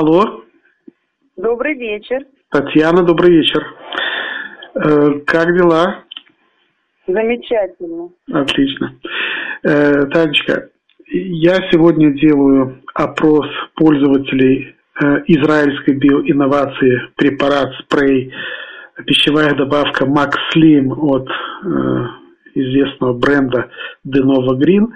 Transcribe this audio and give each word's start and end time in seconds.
Алло. 0.00 0.44
Добрый 1.36 1.74
вечер. 1.74 2.20
Татьяна, 2.48 3.02
добрый 3.02 3.32
вечер. 3.32 3.62
Э, 4.74 5.20
как 5.26 5.54
дела? 5.54 6.04
Замечательно. 7.06 8.08
Отлично. 8.32 8.94
Э, 9.62 10.06
Танечка, 10.06 10.70
я 11.06 11.56
сегодня 11.70 12.14
делаю 12.18 12.80
опрос 12.94 13.46
пользователей 13.74 14.74
э, 15.02 15.22
израильской 15.26 15.96
биоинновации 15.96 17.02
препарат 17.16 17.74
спрей 17.80 18.32
пищевая 19.04 19.54
добавка 19.54 20.06
Slim 20.06 20.94
от 20.96 21.28
э, 21.28 22.06
известного 22.54 23.12
бренда 23.12 23.68
Denova 24.06 24.56
Green. 24.56 24.86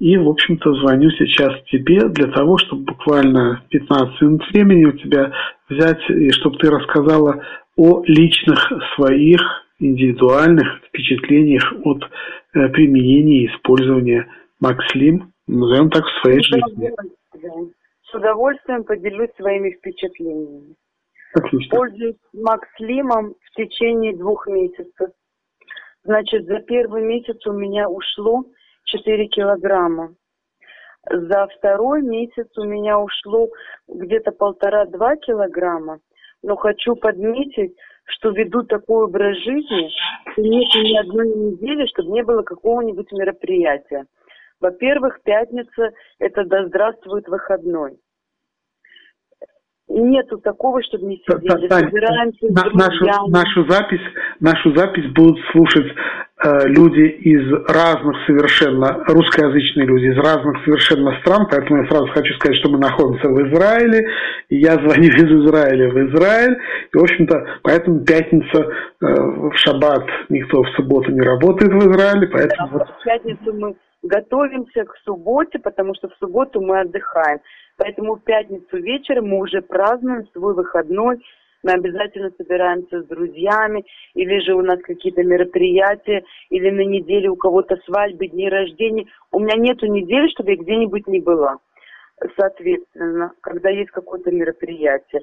И, 0.00 0.16
в 0.16 0.28
общем-то, 0.30 0.72
звоню 0.76 1.10
сейчас 1.10 1.52
тебе 1.70 2.08
для 2.08 2.28
того, 2.28 2.56
чтобы 2.56 2.84
буквально 2.84 3.62
15 3.68 4.22
минут 4.22 4.42
времени 4.50 4.86
у 4.86 4.92
тебя 4.92 5.30
взять, 5.68 6.00
и 6.08 6.30
чтобы 6.30 6.56
ты 6.56 6.70
рассказала 6.70 7.44
о 7.76 8.02
личных 8.06 8.72
своих 8.96 9.40
индивидуальных 9.78 10.82
впечатлениях 10.86 11.70
от 11.84 12.02
э, 12.02 12.68
применения 12.70 13.44
и 13.44 13.46
использования 13.48 14.26
Макслим, 14.58 15.32
назовем 15.46 15.90
так, 15.90 16.04
в 16.04 16.20
своей 16.22 16.40
С 16.40 16.46
жизни. 16.46 16.92
С 18.10 18.14
удовольствием 18.14 18.84
поделюсь 18.84 19.30
своими 19.36 19.72
впечатлениями. 19.72 20.76
Отлично. 21.34 21.76
Пользуюсь 21.76 22.16
Макслимом 22.32 23.34
в 23.34 23.54
течение 23.54 24.16
двух 24.16 24.46
месяцев. 24.46 25.10
Значит, 26.04 26.46
за 26.46 26.60
первый 26.60 27.02
месяц 27.02 27.46
у 27.46 27.52
меня 27.52 27.86
ушло 27.86 28.44
4 28.84 29.26
килограмма. 29.28 30.14
За 31.10 31.46
второй 31.56 32.02
месяц 32.02 32.46
у 32.58 32.64
меня 32.64 32.98
ушло 32.98 33.48
где-то 33.88 34.32
полтора-два 34.32 35.16
килограмма. 35.16 35.98
Но 36.42 36.56
хочу 36.56 36.94
подметить, 36.96 37.74
что 38.04 38.30
веду 38.30 38.62
такой 38.64 39.04
образ 39.04 39.36
жизни, 39.38 39.90
что 40.32 40.42
нет 40.42 40.68
ни 40.74 40.96
одной 40.98 41.28
недели, 41.28 41.86
чтобы 41.86 42.10
не 42.10 42.22
было 42.22 42.42
какого-нибудь 42.42 43.10
мероприятия. 43.12 44.04
Во-первых, 44.60 45.20
пятница– 45.22 45.90
это 46.18 46.44
да 46.44 46.66
здравствует 46.66 47.28
выходной. 47.28 47.98
Нету 49.88 50.38
такого, 50.38 50.82
чтобы 50.82 51.06
не 51.06 51.16
Та- 51.26 51.38
сидели. 51.38 51.66
Та- 51.68 51.78
Собираемся 51.80 52.46
на- 52.46 52.70
нашу, 52.86 53.28
нашу 53.28 53.64
запись, 53.68 54.00
нашу 54.38 54.72
запись 54.76 55.10
будут 55.14 55.38
слушать 55.50 55.92
люди 56.42 57.06
из 57.20 57.52
разных 57.68 58.16
совершенно, 58.26 59.04
русскоязычные 59.06 59.86
люди 59.86 60.06
из 60.06 60.18
разных 60.18 60.64
совершенно 60.64 61.12
стран, 61.20 61.46
поэтому 61.50 61.82
я 61.82 61.88
сразу 61.88 62.06
хочу 62.08 62.32
сказать, 62.34 62.58
что 62.58 62.70
мы 62.70 62.78
находимся 62.78 63.28
в 63.28 63.48
Израиле, 63.48 64.08
и 64.48 64.56
я 64.56 64.72
звоню 64.74 65.10
из 65.10 65.44
Израиля 65.44 65.90
в 65.90 66.10
Израиль, 66.10 66.56
и, 66.92 66.96
в 66.96 67.02
общем-то, 67.02 67.46
поэтому 67.62 68.00
пятница 68.04 68.58
э, 68.58 68.66
в 69.00 69.52
шаббат, 69.56 70.04
никто 70.30 70.62
в 70.62 70.68
субботу 70.70 71.12
не 71.12 71.20
работает 71.20 71.72
в 71.72 71.78
Израиле, 71.90 72.26
поэтому 72.28 72.68
вот 72.72 72.88
В 72.88 73.04
пятницу 73.04 73.52
мы 73.52 73.74
готовимся 74.02 74.84
к 74.84 74.96
субботе, 75.04 75.58
потому 75.58 75.94
что 75.94 76.08
в 76.08 76.14
субботу 76.18 76.60
мы 76.60 76.80
отдыхаем. 76.80 77.40
Поэтому 77.76 78.16
в 78.16 78.24
пятницу 78.24 78.76
вечером 78.76 79.28
мы 79.28 79.38
уже 79.38 79.62
празднуем 79.62 80.26
свой 80.32 80.54
выходной. 80.54 81.18
Мы 81.62 81.72
обязательно 81.72 82.30
собираемся 82.36 83.02
с 83.02 83.06
друзьями, 83.06 83.84
или 84.14 84.38
же 84.40 84.54
у 84.54 84.62
нас 84.62 84.80
какие-то 84.82 85.22
мероприятия, 85.22 86.24
или 86.48 86.70
на 86.70 86.84
неделе 86.84 87.28
у 87.28 87.36
кого-то 87.36 87.76
свадьбы, 87.84 88.28
дни 88.28 88.48
рождения. 88.48 89.06
У 89.30 89.40
меня 89.40 89.56
нету 89.56 89.86
недели, 89.86 90.28
чтобы 90.28 90.52
я 90.52 90.56
где-нибудь 90.56 91.06
не 91.06 91.20
была. 91.20 91.56
Соответственно, 92.38 93.32
когда 93.42 93.70
есть 93.70 93.90
какое-то 93.90 94.30
мероприятие, 94.30 95.22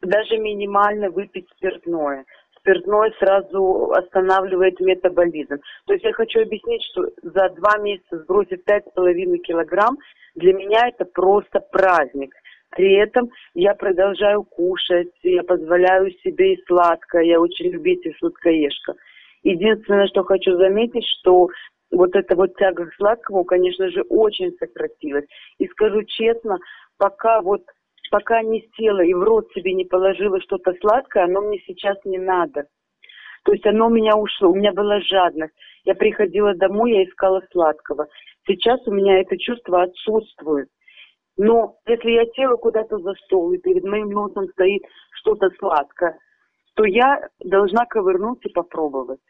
даже 0.00 0.38
минимально 0.38 1.10
выпить 1.10 1.48
спиртное. 1.56 2.24
Спиртное 2.58 3.12
сразу 3.18 3.92
останавливает 3.92 4.78
метаболизм. 4.80 5.58
То 5.86 5.92
есть 5.92 6.04
я 6.04 6.12
хочу 6.12 6.42
объяснить, 6.42 6.82
что 6.90 7.04
за 7.22 7.50
два 7.50 7.78
месяца 7.78 8.18
сбросить 8.18 8.64
пять 8.64 8.86
с 8.86 8.92
половиной 8.92 9.38
килограмм 9.38 9.96
для 10.34 10.52
меня 10.52 10.88
это 10.88 11.04
просто 11.04 11.60
праздник. 11.60 12.34
При 12.70 12.94
этом 12.94 13.30
я 13.54 13.74
продолжаю 13.74 14.44
кушать, 14.44 15.12
я 15.22 15.42
позволяю 15.42 16.10
себе 16.22 16.54
и 16.54 16.62
сладкое, 16.66 17.22
я 17.22 17.40
очень 17.40 17.70
любитель 17.70 18.14
сладкоежка. 18.18 18.94
Единственное, 19.42 20.06
что 20.08 20.24
хочу 20.24 20.56
заметить, 20.56 21.04
что 21.20 21.48
вот 21.90 22.14
эта 22.14 22.36
вот 22.36 22.54
тяга 22.56 22.86
к 22.86 22.94
сладкому, 22.94 23.44
конечно 23.44 23.88
же, 23.90 24.02
очень 24.02 24.52
сократилась. 24.58 25.24
И 25.58 25.66
скажу 25.68 26.02
честно, 26.04 26.58
пока 26.98 27.40
вот 27.40 27.62
пока 28.10 28.42
не 28.42 28.66
села 28.76 29.00
и 29.00 29.12
в 29.12 29.22
рот 29.22 29.50
себе 29.52 29.74
не 29.74 29.84
положила 29.84 30.40
что-то 30.40 30.72
сладкое, 30.80 31.24
оно 31.24 31.42
мне 31.42 31.58
сейчас 31.66 31.96
не 32.04 32.18
надо. 32.18 32.64
То 33.44 33.52
есть 33.52 33.66
оно 33.66 33.86
у 33.86 33.90
меня 33.90 34.16
ушло, 34.16 34.50
у 34.50 34.54
меня 34.54 34.72
была 34.72 35.00
жадность. 35.00 35.54
Я 35.84 35.94
приходила 35.94 36.54
домой, 36.54 36.92
я 36.92 37.04
искала 37.04 37.42
сладкого. 37.50 38.06
Сейчас 38.46 38.80
у 38.86 38.92
меня 38.92 39.20
это 39.20 39.38
чувство 39.38 39.82
отсутствует. 39.82 40.68
Но 41.38 41.76
если 41.86 42.10
я 42.10 42.26
села 42.34 42.56
куда-то 42.56 42.98
за 42.98 43.14
стол, 43.24 43.52
и 43.52 43.58
перед 43.58 43.84
моим 43.84 44.10
носом 44.10 44.48
стоит 44.48 44.82
что-то 45.12 45.48
сладкое, 45.58 46.18
то 46.74 46.84
я 46.84 47.28
должна 47.40 47.86
ковырнуться 47.86 48.48
и 48.48 48.52
попробовать. 48.52 49.20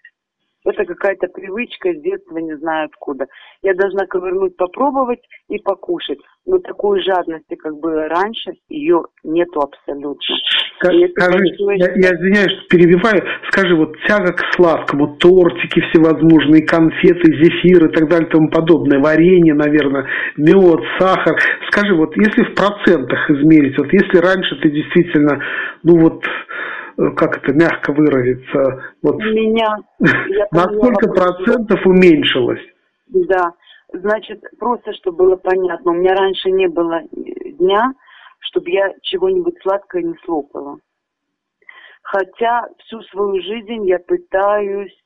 Это 0.65 0.85
какая-то 0.85 1.29
привычка 1.29 1.93
с 1.93 2.01
детства, 2.03 2.37
не 2.39 2.57
знаю 2.57 2.87
откуда. 2.87 3.27
Я 3.63 3.75
должна 3.75 4.07
ковырнуть, 4.07 4.57
попробовать 4.57 5.21
и 5.49 5.59
покушать. 5.59 6.19
Но 6.47 6.59
такой 6.59 7.03
жадности, 7.03 7.55
как 7.55 7.75
было 7.79 8.09
раньше, 8.09 8.53
ее 8.69 9.03
нету 9.23 9.61
абсолютно. 9.61 10.35
Скажи, 10.79 10.99
я, 10.99 11.07
я 11.07 12.11
извиняюсь, 12.15 12.53
что 12.53 12.69
перебиваю. 12.71 13.23
Скажи, 13.51 13.75
вот 13.75 13.97
тяга 14.07 14.33
к 14.33 14.41
сладкому, 14.55 15.17
тортики 15.17 15.81
всевозможные, 15.91 16.67
конфеты, 16.67 17.33
зефиры 17.33 17.91
и 17.91 17.93
так 17.93 18.09
далее 18.09 18.29
и 18.29 18.33
тому 18.33 18.49
подобное, 18.49 19.01
варенье, 19.01 19.55
наверное, 19.55 20.07
мед, 20.37 20.81
сахар. 20.99 21.37
Скажи, 21.71 21.95
вот 21.95 22.17
если 22.17 22.45
в 22.45 22.55
процентах 22.55 23.31
измерить, 23.31 23.79
вот 23.79 23.93
если 23.93 24.19
раньше 24.19 24.57
ты 24.57 24.71
действительно, 24.71 25.41
ну 25.83 25.99
вот, 25.99 26.25
как 27.17 27.39
это 27.39 27.53
мягко 27.53 27.93
выразиться, 27.93 28.83
вот 29.03 29.17
У 29.17 29.19
меня... 29.19 29.77
на 30.51 30.65
сколько 30.65 31.09
процентов 31.09 31.87
уменьшилось? 31.87 32.61
Да, 33.07 33.53
значит, 33.93 34.43
просто 34.59 34.93
чтобы 34.95 35.19
было 35.19 35.37
понятно, 35.37 35.93
у 35.93 35.95
меня 35.95 36.15
раньше 36.15 36.51
не 36.51 36.67
было 36.67 37.01
э, 37.03 37.51
дня, 37.53 37.93
чтобы 38.41 38.71
я 38.71 38.93
чего-нибудь 39.03 39.55
сладкое 39.63 40.03
не 40.03 40.15
слопала. 40.25 40.79
Хотя 42.03 42.67
всю 42.79 43.01
свою 43.03 43.41
жизнь 43.43 43.87
я 43.87 44.01
пытаюсь, 44.01 44.97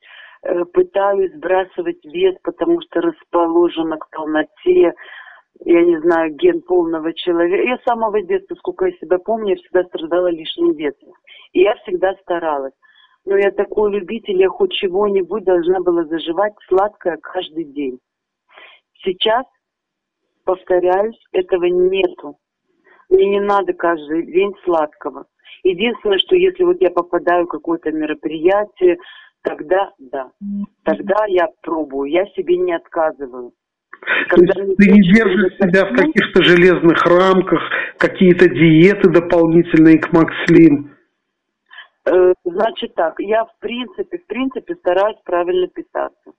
э, 0.43 0.65
пытаюсь 0.65 1.31
сбрасывать 1.33 2.03
вес, 2.05 2.35
потому 2.43 2.81
что 2.81 3.01
расположена 3.01 3.97
к 3.97 4.09
полноте, 4.09 4.93
я 5.65 5.85
не 5.85 5.99
знаю, 6.01 6.33
ген 6.33 6.61
полного 6.61 7.13
человека. 7.13 7.63
Я 7.63 7.77
с 7.77 7.83
самого 7.83 8.19
детства, 8.23 8.55
сколько 8.55 8.85
я 8.85 8.91
себя 8.93 9.19
помню, 9.19 9.49
я 9.49 9.55
всегда 9.57 9.83
страдала 9.83 10.31
лишним 10.31 10.73
весом. 10.73 11.13
И 11.53 11.61
я 11.61 11.75
всегда 11.75 12.13
старалась. 12.21 12.73
Но 13.25 13.37
я 13.37 13.51
такой 13.51 13.91
любитель, 13.91 14.37
я 14.37 14.49
хоть 14.49 14.73
чего-нибудь 14.73 15.43
должна 15.45 15.79
была 15.79 16.03
заживать 16.05 16.53
сладкое 16.67 17.17
каждый 17.17 17.63
день. 17.63 17.99
Сейчас, 19.03 19.45
повторяюсь, 20.43 21.19
этого 21.31 21.65
нету. 21.65 22.37
Мне 23.09 23.29
не 23.29 23.39
надо 23.39 23.73
каждый 23.73 24.25
день 24.25 24.53
сладкого. 24.65 25.25
Единственное, 25.63 26.17
что 26.17 26.35
если 26.35 26.63
вот 26.63 26.81
я 26.81 26.89
попадаю 26.89 27.45
в 27.45 27.49
какое-то 27.49 27.91
мероприятие, 27.91 28.97
тогда 29.41 29.91
да. 29.99 30.31
Тогда 30.83 31.25
я 31.27 31.47
пробую, 31.61 32.11
я 32.11 32.25
себе 32.27 32.57
не 32.57 32.73
отказываю. 32.73 33.53
То 34.29 34.41
есть 34.41 34.77
ты 34.77 34.91
не 34.91 35.01
держишь 35.13 35.55
себя 35.57 35.85
в 35.85 35.95
каких-то 35.95 36.43
железных 36.43 37.05
рамках, 37.05 37.61
какие-то 37.97 38.49
диеты 38.49 39.09
дополнительные 39.09 39.99
к 39.99 40.11
Макслим. 40.11 40.92
Э, 42.05 42.33
Значит 42.43 42.95
так, 42.95 43.19
я 43.19 43.45
в 43.45 43.59
принципе, 43.59 44.17
в 44.17 44.27
принципе 44.27 44.75
стараюсь 44.75 45.17
правильно 45.23 45.67
питаться. 45.67 46.33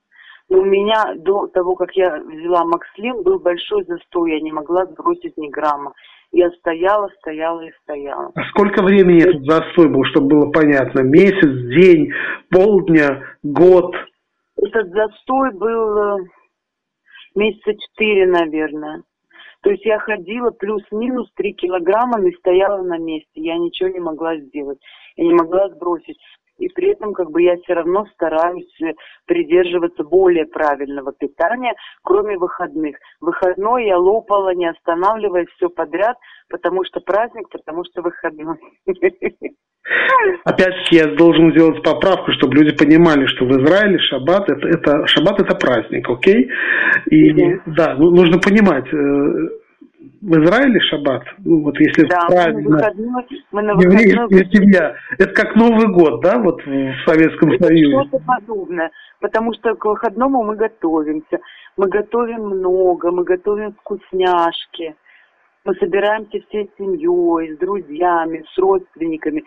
Но 0.49 0.59
у 0.59 0.65
меня 0.65 1.15
до 1.17 1.47
того, 1.47 1.75
как 1.75 1.93
я 1.97 2.19
взяла 2.19 2.65
Макслим, 2.65 3.23
был 3.23 3.41
большой 3.41 3.85
застой, 3.85 4.33
я 4.33 4.41
не 4.41 4.53
могла 4.53 4.85
сбросить 4.87 5.37
ни 5.39 5.49
грамма. 5.49 5.95
Я 6.33 6.51
стояла, 6.51 7.09
стояла 7.21 7.63
и 7.63 7.73
стояла. 7.83 8.31
А 8.35 8.45
сколько 8.51 8.83
времени 8.83 9.23
этот 9.23 9.45
застой 9.45 9.89
был, 9.89 10.05
чтобы 10.05 10.29
было 10.29 10.51
понятно? 10.51 11.01
Месяц, 11.01 11.49
день, 11.75 12.13
полдня, 12.51 13.23
год? 13.43 13.95
Этот 14.57 14.89
застой 14.91 15.53
был 15.55 15.99
э, 15.99 16.17
месяца 17.35 17.73
четыре, 17.75 18.27
наверное. 18.27 19.03
То 19.65 19.71
есть 19.71 19.85
я 19.87 19.99
ходила 19.99 20.51
плюс-минус 20.51 21.31
три 21.37 21.55
килограмма 21.55 22.21
и 22.21 22.37
стояла 22.37 22.83
на 22.83 22.99
месте. 22.99 23.31
Я 23.35 23.57
ничего 23.57 23.89
не 23.89 23.99
могла 23.99 24.37
сделать. 24.37 24.79
Я 25.17 25.25
не 25.25 25.33
могла 25.33 25.71
сбросить. 25.71 26.19
И 26.59 26.69
при 26.69 26.93
этом 26.93 27.13
как 27.13 27.31
бы 27.31 27.43
я 27.43 27.57
все 27.59 27.75
равно 27.75 28.07
стараюсь 28.15 28.81
э, 28.83 28.93
придерживаться 29.27 30.05
более 30.05 30.47
правильного 30.47 31.13
питания, 31.13 31.75
кроме 32.03 32.39
выходных. 32.39 32.97
Выходной 33.21 33.87
я 33.87 33.99
лопала, 33.99 34.55
не 34.55 34.71
останавливаясь, 34.71 35.49
все 35.57 35.69
подряд, 35.69 36.17
потому 36.49 36.85
что 36.85 37.01
праздник, 37.01 37.49
потому 37.51 37.85
что 37.85 38.03
выходной. 38.03 38.57
Опять-таки 40.45 40.97
я 40.97 41.07
должен 41.15 41.51
сделать 41.51 41.83
поправку, 41.83 42.33
чтобы 42.33 42.55
люди 42.55 42.75
понимали, 42.75 43.27
что 43.27 43.45
в 43.45 43.51
Израиле 43.51 43.99
шаббат 43.99 44.49
это, 44.49 44.67
это 44.69 45.07
шаббат 45.07 45.41
это 45.41 45.55
праздник, 45.55 46.09
окей? 46.09 46.51
И 47.11 47.61
да, 47.67 47.95
ну, 47.99 48.11
нужно 48.11 48.39
понимать, 48.39 48.87
э, 48.93 49.49
в 50.25 50.43
Израиле 50.43 50.81
шаббат, 50.81 51.23
ну, 51.45 51.63
вот 51.63 51.79
если 51.79 52.07
да, 52.07 52.27
правильно, 52.27 52.91
мы 53.53 53.63
на 53.63 53.73
еврейская 53.73 54.51
семья, 54.51 54.95
это 55.19 55.33
как 55.35 55.55
Новый 55.55 55.89
год, 55.89 56.23
да, 56.23 56.39
вот 56.39 56.65
в 56.65 56.95
Советском 57.05 57.53
это 57.53 57.67
Союзе? 57.67 58.09
Что-то 58.09 58.25
подобное, 58.25 58.91
потому 59.21 59.53
что 59.53 59.75
к 59.75 59.85
выходному 59.85 60.43
мы 60.43 60.57
готовимся, 60.57 61.41
мы 61.77 61.89
готовим 61.89 62.47
много, 62.47 63.11
мы 63.11 63.25
готовим 63.25 63.73
вкусняшки, 63.73 64.95
мы 65.67 65.75
собираемся 65.75 66.41
всей 66.49 66.71
семьей, 66.79 67.55
с 67.55 67.59
друзьями, 67.59 68.45
с 68.51 68.59
родственниками, 68.59 69.45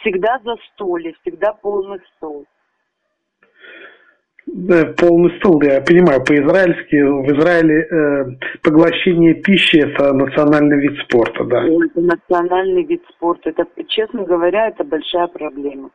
всегда 0.00 0.38
за 0.42 0.56
столе, 0.72 1.14
всегда 1.20 1.52
полный 1.52 2.00
стол. 2.16 2.46
Полный 4.96 5.36
стол, 5.38 5.62
я 5.62 5.80
понимаю, 5.80 6.24
по-израильски, 6.24 6.96
в 6.96 7.38
Израиле 7.38 7.82
э, 7.82 8.24
поглощение 8.62 9.34
пищи– 9.34 9.76
это 9.78 10.12
национальный 10.12 10.78
вид 10.80 10.98
спорта, 11.04 11.44
да. 11.44 11.62
Это 11.64 12.00
национальный 12.00 12.82
вид 12.84 13.02
спорта. 13.10 13.50
Это, 13.50 13.64
честно 13.88 14.24
говоря, 14.24 14.68
это 14.68 14.82
большая 14.82 15.28
проблема. 15.28 15.90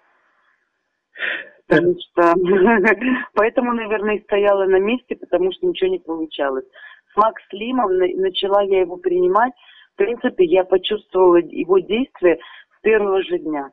Потому 1.67 1.95
что, 1.99 2.33
поэтому, 3.33 3.73
наверное, 3.73 4.17
и 4.17 4.23
стояла 4.23 4.65
на 4.65 4.79
месте, 4.79 5.15
потому 5.15 5.51
что 5.51 5.67
ничего 5.67 5.89
не 5.89 5.99
получалось. 5.99 6.65
С 7.13 7.17
Макс 7.17 7.41
Лимом 7.51 7.97
начала 7.97 8.61
я 8.63 8.81
его 8.81 8.97
принимать. 8.97 9.53
В 9.95 9.97
принципе, 9.97 10.45
я 10.45 10.63
почувствовала 10.63 11.37
его 11.37 11.79
действие 11.79 12.37
с 12.77 12.81
первого 12.81 13.21
же 13.23 13.37
дня. 13.39 13.69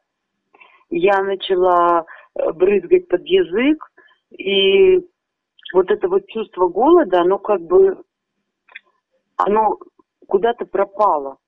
Я 0.90 1.22
начала 1.22 2.04
э, 2.34 2.52
брызгать 2.52 3.06
под 3.08 3.22
язык, 3.26 3.91
и 4.38 4.98
вот 5.74 5.90
это 5.90 6.08
вот 6.08 6.26
чувство 6.28 6.68
голода, 6.68 7.20
оно 7.20 7.38
как 7.38 7.60
бы, 7.60 8.02
оно 9.36 9.78
куда-то 10.26 10.66
пропало. 10.66 11.38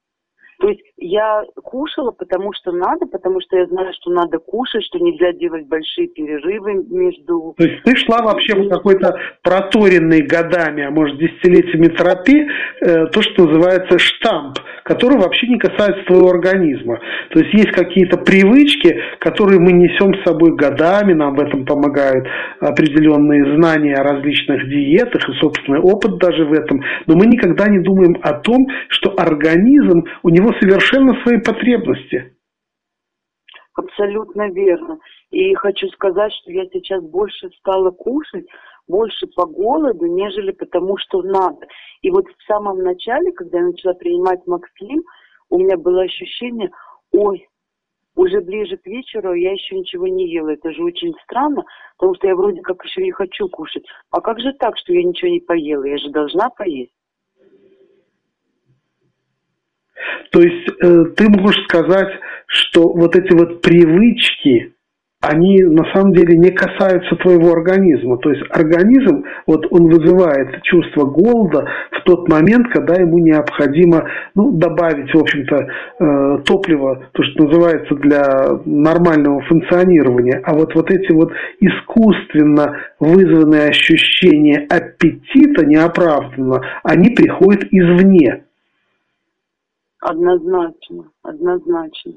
То 0.64 0.70
есть 0.70 0.80
я 0.96 1.42
кушала, 1.62 2.10
потому 2.10 2.54
что 2.54 2.72
надо, 2.72 3.04
потому 3.04 3.38
что 3.42 3.54
я 3.58 3.66
знаю, 3.66 3.92
что 4.00 4.10
надо 4.10 4.38
кушать, 4.38 4.82
что 4.84 4.98
нельзя 4.98 5.34
делать 5.34 5.66
большие 5.66 6.08
перерывы 6.08 6.82
между... 6.88 7.54
То 7.58 7.64
есть 7.64 7.82
ты 7.82 7.94
шла 7.96 8.22
вообще 8.22 8.54
в 8.56 8.70
какой-то 8.70 9.14
проторенной 9.42 10.22
годами, 10.22 10.84
а 10.84 10.90
может 10.90 11.18
десятилетиями 11.18 11.88
тропе, 11.88 12.48
э, 12.80 13.06
то, 13.08 13.20
что 13.20 13.44
называется 13.44 13.98
штамп, 13.98 14.56
который 14.84 15.18
вообще 15.18 15.48
не 15.48 15.58
касается 15.58 16.02
твоего 16.06 16.30
организма. 16.30 16.98
То 17.30 17.40
есть 17.40 17.52
есть 17.52 17.72
какие-то 17.72 18.16
привычки, 18.16 18.96
которые 19.18 19.60
мы 19.60 19.72
несем 19.72 20.14
с 20.14 20.24
собой 20.24 20.54
годами, 20.56 21.12
нам 21.12 21.34
в 21.34 21.40
этом 21.40 21.66
помогают 21.66 22.26
определенные 22.60 23.56
знания 23.56 23.96
о 23.96 24.02
различных 24.02 24.66
диетах 24.66 25.28
и 25.28 25.34
собственный 25.40 25.80
опыт 25.80 26.16
даже 26.16 26.46
в 26.46 26.52
этом, 26.54 26.82
но 27.06 27.16
мы 27.16 27.26
никогда 27.26 27.68
не 27.68 27.80
думаем 27.80 28.16
о 28.22 28.32
том, 28.40 28.66
что 28.88 29.12
организм, 29.18 30.04
у 30.22 30.30
него 30.30 30.53
совершенно 30.60 31.14
свои 31.22 31.40
потребности. 31.40 32.36
Абсолютно 33.74 34.50
верно. 34.50 34.98
И 35.30 35.54
хочу 35.54 35.88
сказать, 35.88 36.32
что 36.32 36.52
я 36.52 36.64
сейчас 36.72 37.02
больше 37.02 37.50
стала 37.58 37.90
кушать, 37.90 38.46
больше 38.86 39.26
по 39.34 39.46
голоду, 39.46 40.06
нежели 40.06 40.52
потому, 40.52 40.96
что 40.98 41.22
надо. 41.22 41.66
И 42.02 42.10
вот 42.10 42.26
в 42.26 42.44
самом 42.46 42.78
начале, 42.78 43.32
когда 43.32 43.58
я 43.58 43.64
начала 43.64 43.94
принимать 43.94 44.46
Макслим, 44.46 45.02
у 45.50 45.58
меня 45.58 45.76
было 45.76 46.02
ощущение, 46.02 46.70
ой, 47.12 47.48
уже 48.16 48.40
ближе 48.40 48.76
к 48.76 48.86
вечеру 48.86 49.34
я 49.34 49.52
еще 49.52 49.76
ничего 49.76 50.06
не 50.06 50.30
ела. 50.30 50.50
Это 50.50 50.70
же 50.72 50.84
очень 50.84 51.12
странно, 51.24 51.64
потому 51.98 52.14
что 52.14 52.28
я 52.28 52.36
вроде 52.36 52.60
как 52.62 52.84
еще 52.84 53.02
не 53.02 53.10
хочу 53.10 53.48
кушать. 53.48 53.84
А 54.10 54.20
как 54.20 54.38
же 54.38 54.52
так, 54.52 54.76
что 54.78 54.92
я 54.92 55.02
ничего 55.02 55.30
не 55.30 55.40
поела? 55.40 55.84
Я 55.84 55.98
же 55.98 56.10
должна 56.10 56.48
поесть. 56.50 56.92
То 60.30 60.40
есть 60.40 60.68
э, 60.82 61.04
ты 61.16 61.28
можешь 61.28 61.64
сказать, 61.64 62.08
что 62.46 62.92
вот 62.92 63.16
эти 63.16 63.32
вот 63.32 63.62
привычки, 63.62 64.74
они 65.20 65.62
на 65.62 65.84
самом 65.94 66.12
деле 66.12 66.36
не 66.36 66.50
касаются 66.50 67.16
твоего 67.16 67.52
организма. 67.52 68.18
То 68.18 68.30
есть 68.30 68.42
организм, 68.50 69.24
вот 69.46 69.66
он 69.70 69.88
вызывает 69.88 70.62
чувство 70.62 71.04
голода 71.04 71.66
в 71.92 72.04
тот 72.04 72.28
момент, 72.28 72.68
когда 72.72 73.00
ему 73.00 73.18
необходимо 73.18 74.06
ну, 74.34 74.52
добавить, 74.52 75.14
в 75.14 75.18
общем-то, 75.18 75.56
э, 75.56 76.38
топливо, 76.44 77.06
то, 77.12 77.22
что 77.22 77.44
называется, 77.44 77.94
для 77.94 78.22
нормального 78.64 79.40
функционирования. 79.42 80.42
А 80.44 80.54
вот, 80.54 80.74
вот 80.74 80.90
эти 80.90 81.12
вот 81.12 81.32
искусственно 81.60 82.76
вызванные 83.00 83.68
ощущения 83.68 84.66
аппетита 84.68 85.64
неоправданно, 85.64 86.60
они 86.82 87.10
приходят 87.10 87.64
извне. 87.70 88.44
Однозначно, 90.04 91.04
однозначно. 91.22 92.12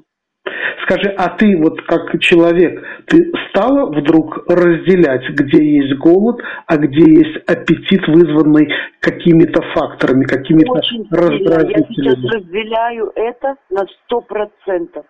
Скажи, 0.84 1.10
а 1.18 1.30
ты 1.38 1.57
вот 1.57 1.81
как 1.84 2.19
человек, 2.19 2.84
ты 3.07 3.31
стала 3.50 3.86
вдруг 3.89 4.39
разделять, 4.50 5.24
где 5.30 5.78
есть 5.78 5.98
голод, 5.98 6.42
а 6.66 6.75
где 6.75 7.00
есть 7.00 7.38
аппетит, 7.50 8.06
вызванный 8.10 8.68
какими-то 9.00 9.62
факторами, 9.74 10.25
какими-то 10.25 10.74
Очень 10.74 11.07
раздражителями? 11.10 11.86
Я 11.88 12.16
сейчас 12.16 12.34
разделяю 12.34 13.12
это 13.16 13.56
на 13.69 13.86
сто 13.86 14.19
процентов. 14.19 15.06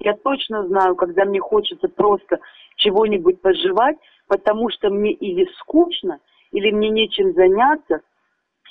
Я 0.00 0.12
точно 0.22 0.66
знаю, 0.68 0.96
когда 0.96 1.24
мне 1.24 1.40
хочется 1.40 1.88
просто 1.88 2.38
чего-нибудь 2.76 3.40
пожевать, 3.40 3.96
потому 4.28 4.68
что 4.68 4.90
мне 4.90 5.12
или 5.12 5.46
скучно, 5.58 6.18
или 6.52 6.70
мне 6.70 6.90
нечем 6.90 7.32
заняться, 7.32 8.00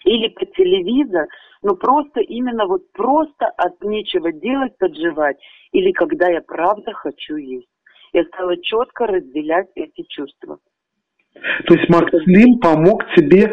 или 0.06 0.28
по 0.30 0.46
телевизору, 0.46 1.28
но 1.64 1.76
просто 1.76 2.20
именно 2.20 2.68
вот 2.68 2.92
просто 2.92 3.48
от 3.58 3.82
нечего 3.84 4.32
делать, 4.32 4.78
подживать, 4.78 5.38
или 5.72 5.92
когда 5.92 6.30
я 6.30 6.42
правда 6.42 6.92
хочу 6.94 7.38
есть. 7.38 7.68
Я 8.12 8.26
стала 8.26 8.56
четко 8.62 9.08
разделять 9.08 9.70
эти 9.76 10.04
чувства. 10.10 10.60
То 11.66 11.74
есть 11.74 11.90
Макслим 11.90 12.60
помог 12.60 13.04
тебе 13.16 13.52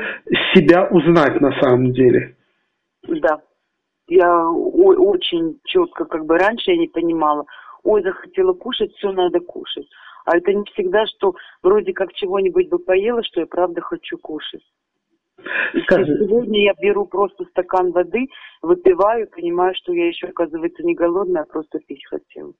себя 0.52 0.86
узнать 0.90 1.40
на 1.40 1.58
самом 1.60 1.92
деле? 1.92 2.36
Да. 3.08 3.40
Я 4.06 4.48
очень 4.50 5.60
четко, 5.64 6.04
как 6.04 6.26
бы 6.26 6.36
раньше 6.36 6.72
я 6.72 6.76
не 6.76 6.88
понимала, 6.88 7.46
ой, 7.84 8.02
захотела 8.02 8.52
кушать, 8.52 8.92
все 8.96 9.12
надо 9.12 9.38
кушать. 9.40 9.86
А 10.26 10.36
это 10.36 10.52
не 10.52 10.64
всегда, 10.72 11.06
что 11.06 11.34
вроде 11.62 11.92
как 11.94 12.12
чего-нибудь 12.12 12.68
бы 12.68 12.78
поела, 12.80 13.22
что 13.22 13.40
я 13.40 13.46
правда 13.46 13.80
хочу 13.80 14.18
кушать. 14.18 14.62
Скажи. 15.82 16.16
Сегодня 16.18 16.64
я 16.64 16.74
беру 16.80 17.06
просто 17.06 17.44
стакан 17.46 17.92
воды, 17.92 18.26
выпиваю, 18.62 19.28
понимаю, 19.28 19.74
что 19.76 19.92
я 19.92 20.08
еще, 20.08 20.28
оказывается, 20.28 20.82
не 20.82 20.94
голодная, 20.94 21.42
а 21.42 21.52
просто 21.52 21.78
пить 21.86 22.04
хотела. 22.06 22.52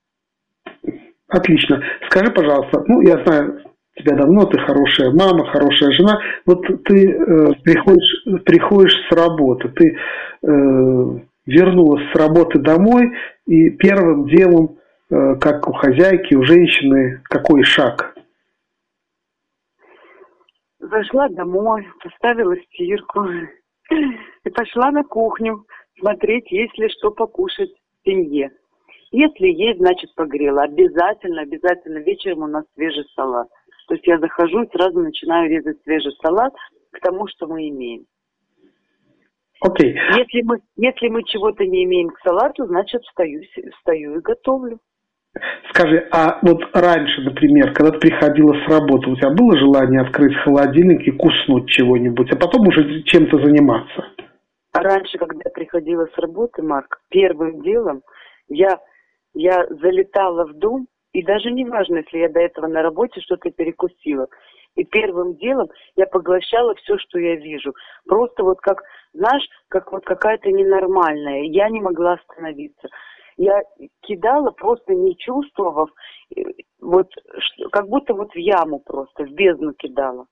Отлично. 1.27 1.81
Скажи, 2.09 2.31
пожалуйста, 2.31 2.83
ну, 2.87 3.01
я 3.01 3.23
знаю 3.23 3.61
тебя 3.95 4.15
давно, 4.15 4.45
ты 4.45 4.59
хорошая 4.59 5.11
мама, 5.11 5.45
хорошая 5.47 5.91
жена. 5.91 6.19
Вот 6.45 6.65
ты 6.85 7.09
э, 7.09 7.53
приходишь, 7.63 8.43
приходишь 8.45 8.95
с 9.09 9.15
работы, 9.15 9.69
ты 9.69 9.97
э, 10.43 11.19
вернулась 11.45 12.03
с 12.11 12.15
работы 12.15 12.59
домой, 12.59 13.11
и 13.45 13.69
первым 13.69 14.27
делом, 14.27 14.77
э, 15.09 15.35
как 15.39 15.67
у 15.67 15.73
хозяйки, 15.73 16.35
у 16.35 16.43
женщины, 16.43 17.21
какой 17.23 17.63
шаг? 17.63 18.15
Зашла 20.81 21.29
домой, 21.29 21.87
поставила 22.03 22.55
стирку 22.57 23.23
и 23.91 24.49
пошла 24.49 24.91
на 24.91 25.03
кухню 25.03 25.63
смотреть, 25.99 26.51
есть 26.51 26.77
ли 26.77 26.89
что 26.89 27.11
покушать 27.11 27.69
в 27.69 28.09
семье. 28.09 28.51
Если 29.11 29.47
есть, 29.47 29.79
значит 29.79 30.13
погрела. 30.15 30.63
Обязательно, 30.63 31.41
обязательно 31.41 31.99
вечером 31.99 32.43
у 32.43 32.47
нас 32.47 32.65
свежий 32.73 33.05
салат. 33.13 33.47
То 33.87 33.93
есть 33.93 34.07
я 34.07 34.17
захожу 34.19 34.63
и 34.63 34.69
сразу 34.71 34.99
начинаю 34.99 35.49
резать 35.49 35.81
свежий 35.83 36.13
салат 36.23 36.53
к 36.91 36.99
тому, 36.99 37.27
что 37.27 37.47
мы 37.47 37.69
имеем. 37.69 38.05
Окей. 39.59 39.93
Okay. 39.93 40.17
Если 40.17 40.41
мы, 40.43 40.61
если 40.77 41.09
мы 41.09 41.23
чего-то 41.23 41.63
не 41.65 41.83
имеем 41.83 42.09
к 42.09 42.19
салату, 42.21 42.65
значит 42.65 43.03
встаю, 43.03 43.41
встаю 43.77 44.17
и 44.17 44.21
готовлю. 44.21 44.79
Скажи, 45.69 46.07
а 46.11 46.39
вот 46.41 46.61
раньше, 46.73 47.21
например, 47.21 47.73
когда 47.73 47.91
ты 47.91 47.99
приходила 47.99 48.53
с 48.53 48.67
работы, 48.67 49.09
у 49.09 49.15
тебя 49.15 49.29
было 49.29 49.57
желание 49.57 50.01
открыть 50.01 50.35
холодильник 50.43 51.07
и 51.07 51.11
куснуть 51.11 51.69
чего-нибудь, 51.69 52.31
а 52.33 52.35
потом 52.35 52.67
уже 52.67 53.03
чем-то 53.03 53.37
заниматься? 53.37 54.05
Раньше, 54.73 55.17
когда 55.17 55.41
я 55.45 55.51
приходила 55.51 56.05
с 56.07 56.17
работы, 56.17 56.61
Марк, 56.61 56.99
первым 57.09 57.61
делом 57.61 58.01
я, 58.49 58.79
я 59.33 59.65
залетала 59.67 60.45
в 60.45 60.53
дом 60.53 60.87
И 61.13 61.23
даже 61.23 61.51
не 61.51 61.65
важно, 61.65 61.97
если 61.97 62.19
я 62.19 62.29
до 62.29 62.39
этого 62.39 62.67
на 62.67 62.81
работе 62.81 63.21
что-то 63.21 63.51
перекусила. 63.51 64.27
И 64.75 64.85
первым 64.85 65.35
делом 65.35 65.67
я 65.97 66.05
поглощала 66.05 66.73
все, 66.75 66.97
что 66.97 67.19
я 67.19 67.35
вижу. 67.35 67.73
Просто 68.07 68.43
вот 68.43 68.59
как, 68.61 68.81
знаешь, 69.13 69.43
как 69.67 69.91
вот 69.91 70.05
какая-то 70.05 70.49
ненормальная. 70.49 71.43
Я 71.43 71.69
не 71.69 71.81
могла 71.81 72.13
остановиться. 72.13 72.87
Я 73.41 73.59
кидала, 74.01 74.51
просто 74.51 74.93
не 74.93 75.17
чувствовав, 75.17 75.89
вот 76.79 77.07
как 77.71 77.87
будто 77.87 78.13
вот 78.13 78.31
в 78.33 78.37
яму 78.37 78.79
просто, 78.79 79.23
в 79.23 79.31
бездну 79.31 79.73
кидала 79.73 80.27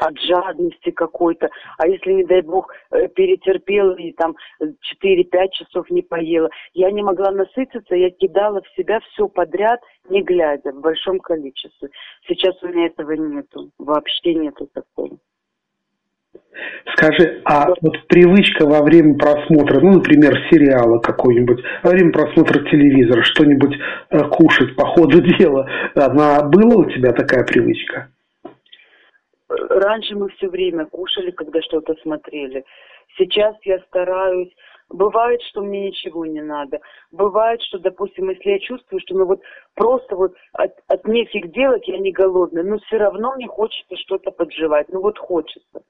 от 0.00 0.18
жадности 0.18 0.90
какой-то. 0.90 1.48
А 1.78 1.86
если, 1.86 2.14
не 2.14 2.24
дай 2.24 2.42
бог, 2.42 2.68
э, 2.90 3.06
перетерпела 3.06 3.94
и 3.94 4.10
там 4.14 4.34
4-5 4.60 5.50
часов 5.52 5.88
не 5.88 6.02
поела, 6.02 6.50
я 6.72 6.90
не 6.90 7.04
могла 7.04 7.30
насытиться, 7.30 7.94
я 7.94 8.10
кидала 8.10 8.60
в 8.60 8.68
себя 8.74 8.98
все 8.98 9.28
подряд, 9.28 9.80
не 10.08 10.20
глядя, 10.20 10.72
в 10.72 10.80
большом 10.80 11.20
количестве. 11.20 11.90
Сейчас 12.26 12.60
у 12.64 12.66
меня 12.66 12.86
этого 12.86 13.12
нету, 13.12 13.70
вообще 13.78 14.34
нету 14.34 14.66
такого. 14.66 15.16
Скажи, 16.96 17.42
а 17.44 17.68
вот 17.80 18.06
привычка 18.08 18.66
во 18.66 18.82
время 18.82 19.18
просмотра, 19.18 19.80
ну, 19.80 19.94
например, 19.94 20.36
сериала 20.50 20.98
какой-нибудь, 20.98 21.62
во 21.82 21.90
время 21.90 22.12
просмотра 22.12 22.62
телевизора, 22.70 23.22
что-нибудь 23.22 23.76
э, 24.10 24.18
кушать 24.30 24.76
по 24.76 24.86
ходу 24.86 25.20
дела, 25.38 25.68
она 25.94 26.42
была 26.42 26.76
у 26.76 26.84
тебя 26.84 27.12
такая 27.12 27.44
привычка? 27.44 28.08
Раньше 29.48 30.14
мы 30.14 30.28
все 30.30 30.48
время 30.48 30.86
кушали, 30.86 31.30
когда 31.30 31.60
что-то 31.62 31.94
смотрели. 32.02 32.64
Сейчас 33.18 33.56
я 33.64 33.78
стараюсь. 33.88 34.52
Бывает, 34.90 35.40
что 35.50 35.62
мне 35.62 35.88
ничего 35.88 36.26
не 36.26 36.42
надо. 36.42 36.80
Бывает, 37.10 37.60
что, 37.62 37.78
допустим, 37.78 38.28
если 38.28 38.50
я 38.50 38.58
чувствую, 38.58 39.00
что 39.00 39.14
ну 39.16 39.24
вот 39.24 39.40
просто 39.74 40.14
вот 40.14 40.34
от, 40.52 40.72
от 40.88 41.06
нефиг 41.08 41.50
делать, 41.52 41.88
я 41.88 41.98
не 41.98 42.12
голодная, 42.12 42.62
но 42.62 42.78
все 42.78 42.98
равно 42.98 43.34
мне 43.34 43.46
хочется 43.46 43.96
что-то 43.96 44.30
подживать. 44.30 44.88
Ну 44.90 45.00
вот 45.00 45.18
хочется 45.18 45.82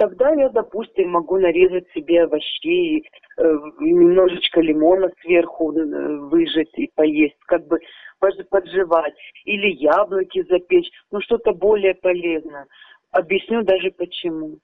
тогда 0.00 0.32
я, 0.32 0.48
допустим, 0.48 1.10
могу 1.10 1.38
нарезать 1.38 1.86
себе 1.92 2.22
овощей, 2.22 3.06
э, 3.36 3.42
немножечко 3.80 4.62
лимона 4.62 5.10
сверху 5.20 5.72
э, 5.72 6.16
выжать 6.30 6.72
и 6.78 6.90
поесть, 6.94 7.36
как 7.46 7.66
бы 7.68 7.78
подживать. 8.18 9.14
Или 9.44 9.68
яблоки 9.76 10.42
запечь, 10.48 10.90
ну 11.12 11.20
что-то 11.20 11.52
более 11.52 11.94
полезное. 11.94 12.66
Объясню 13.10 13.62
даже 13.62 13.90
почему. 13.90 14.58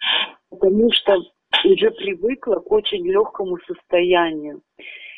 Потому 0.48 0.90
что 0.92 1.18
уже 1.64 1.90
привыкла 1.90 2.56
к 2.56 2.72
очень 2.72 3.06
легкому 3.06 3.58
состоянию. 3.66 4.62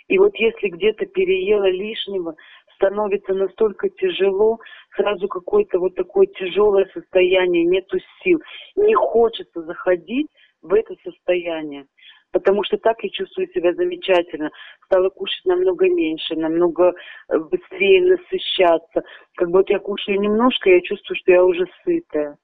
И 0.09 0.19
вот 0.19 0.35
если 0.35 0.69
где-то 0.69 1.07
переела 1.07 1.71
лишнего, 1.71 2.35
становится 2.75 3.35
настолько 3.35 3.89
тяжело, 3.91 4.59
сразу 4.99 5.29
какое-то 5.29 5.79
вот 5.79 5.95
такое 5.95 6.27
тяжелое 6.27 6.87
состояние, 6.93 7.65
нету 7.65 7.99
сил. 8.23 8.41
Не 8.77 8.95
хочется 8.95 9.63
заходить 9.63 10.27
в 10.61 10.75
это 10.75 10.95
состояние. 11.05 11.87
Потому 12.31 12.63
что 12.63 12.77
так 12.77 13.03
я 13.03 13.09
чувствую 13.09 13.49
себя 13.49 13.73
замечательно. 13.73 14.51
Стала 14.85 15.09
кушать 15.09 15.45
намного 15.47 15.89
меньше, 15.89 16.35
намного 16.37 16.93
э, 17.29 17.39
быстрее 17.39 18.03
насыщаться. 18.03 19.03
Как 19.35 19.51
будто 19.51 19.73
я 19.73 19.79
кушаю 19.79 20.21
немножко, 20.21 20.69
я 20.69 20.81
чувствую, 20.83 21.17
что 21.17 21.33
я 21.33 21.43
уже 21.43 21.65
сытая. 21.85 22.37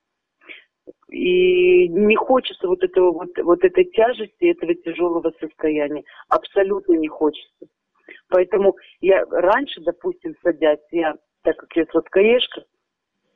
И 1.11 1.89
не 1.89 2.17
хочется 2.17 2.67
вот 2.67 2.83
этого 2.83 3.13
вот, 3.13 3.29
вот 3.43 3.63
этой 3.63 3.85
тяжести, 3.85 4.51
этого 4.51 4.75
тяжелого 4.75 5.33
состояния. 5.39 6.03
Абсолютно 6.29 6.95
не 6.95 7.09
хочется. 7.09 7.67
Поэтому 8.29 8.75
я 9.01 9.25
раньше, 9.27 9.83
допустим, 9.83 10.35
садясь, 10.43 10.81
я, 10.93 11.15
так 11.45 11.57
как 11.59 11.77
я 11.77 11.85
сладкоежка, 11.91 12.65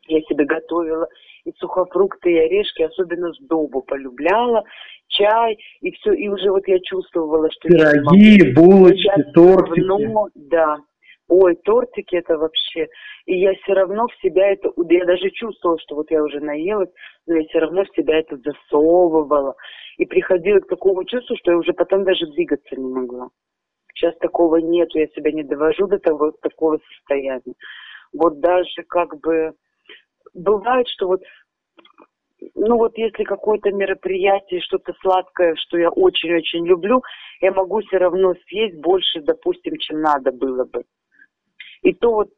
я 0.08 0.20
себе 0.22 0.44
готовила 0.44 1.06
и 1.44 1.52
сухофрукты, 1.58 2.32
и 2.32 2.38
орешки, 2.38 2.82
особенно 2.82 3.32
сдобу 3.34 3.82
полюбляла, 3.82 4.64
чай, 5.08 5.58
и 5.80 5.92
все, 5.92 6.12
и 6.12 6.28
уже 6.28 6.50
вот 6.50 6.66
я 6.66 6.78
чувствовала, 6.80 7.50
что 7.50 7.68
Пироги, 7.68 8.38
я 8.38 8.54
булочки, 8.54 9.22
тортики. 9.34 9.86
Равно, 9.86 10.28
да. 10.34 10.78
Ой, 11.28 11.56
тортики 11.56 12.16
это 12.16 12.38
вообще. 12.38 12.88
И 13.26 13.38
я 13.38 13.52
все 13.62 13.74
равно 13.74 14.06
в 14.08 14.22
себя 14.22 14.50
это, 14.50 14.72
я 14.88 15.04
даже 15.04 15.30
чувствовала, 15.30 15.78
что 15.78 15.96
вот 15.96 16.10
я 16.10 16.22
уже 16.22 16.40
наелась, 16.40 16.88
но 17.26 17.36
я 17.36 17.44
все 17.48 17.58
равно 17.58 17.84
в 17.84 17.94
себя 17.94 18.18
это 18.18 18.38
засовывала. 18.38 19.54
И 19.98 20.06
приходила 20.06 20.60
к 20.60 20.68
такому 20.68 21.04
чувству, 21.04 21.36
что 21.36 21.50
я 21.50 21.58
уже 21.58 21.74
потом 21.74 22.04
даже 22.04 22.26
двигаться 22.28 22.74
не 22.76 22.88
могла. 22.88 23.28
Сейчас 23.94 24.16
такого 24.18 24.56
нет, 24.56 24.88
я 24.94 25.06
себя 25.08 25.32
не 25.32 25.42
довожу 25.42 25.86
до 25.86 25.98
того, 25.98 26.32
такого 26.40 26.78
состояния. 26.94 27.54
Вот 28.12 28.40
даже 28.40 28.82
как 28.88 29.18
бы 29.20 29.52
бывает, 30.34 30.88
что 30.88 31.08
вот 31.08 31.22
ну 32.54 32.76
вот 32.76 32.96
если 32.96 33.24
какое-то 33.24 33.70
мероприятие, 33.72 34.60
что-то 34.60 34.92
сладкое, 35.00 35.54
что 35.56 35.78
я 35.78 35.90
очень-очень 35.90 36.66
люблю, 36.66 37.02
я 37.40 37.52
могу 37.52 37.80
все 37.80 37.98
равно 37.98 38.34
съесть 38.46 38.80
больше, 38.80 39.20
допустим, 39.22 39.76
чем 39.78 40.00
надо 40.00 40.30
было 40.32 40.64
бы. 40.64 40.84
И 41.82 41.92
то 41.92 42.12
вот 42.12 42.28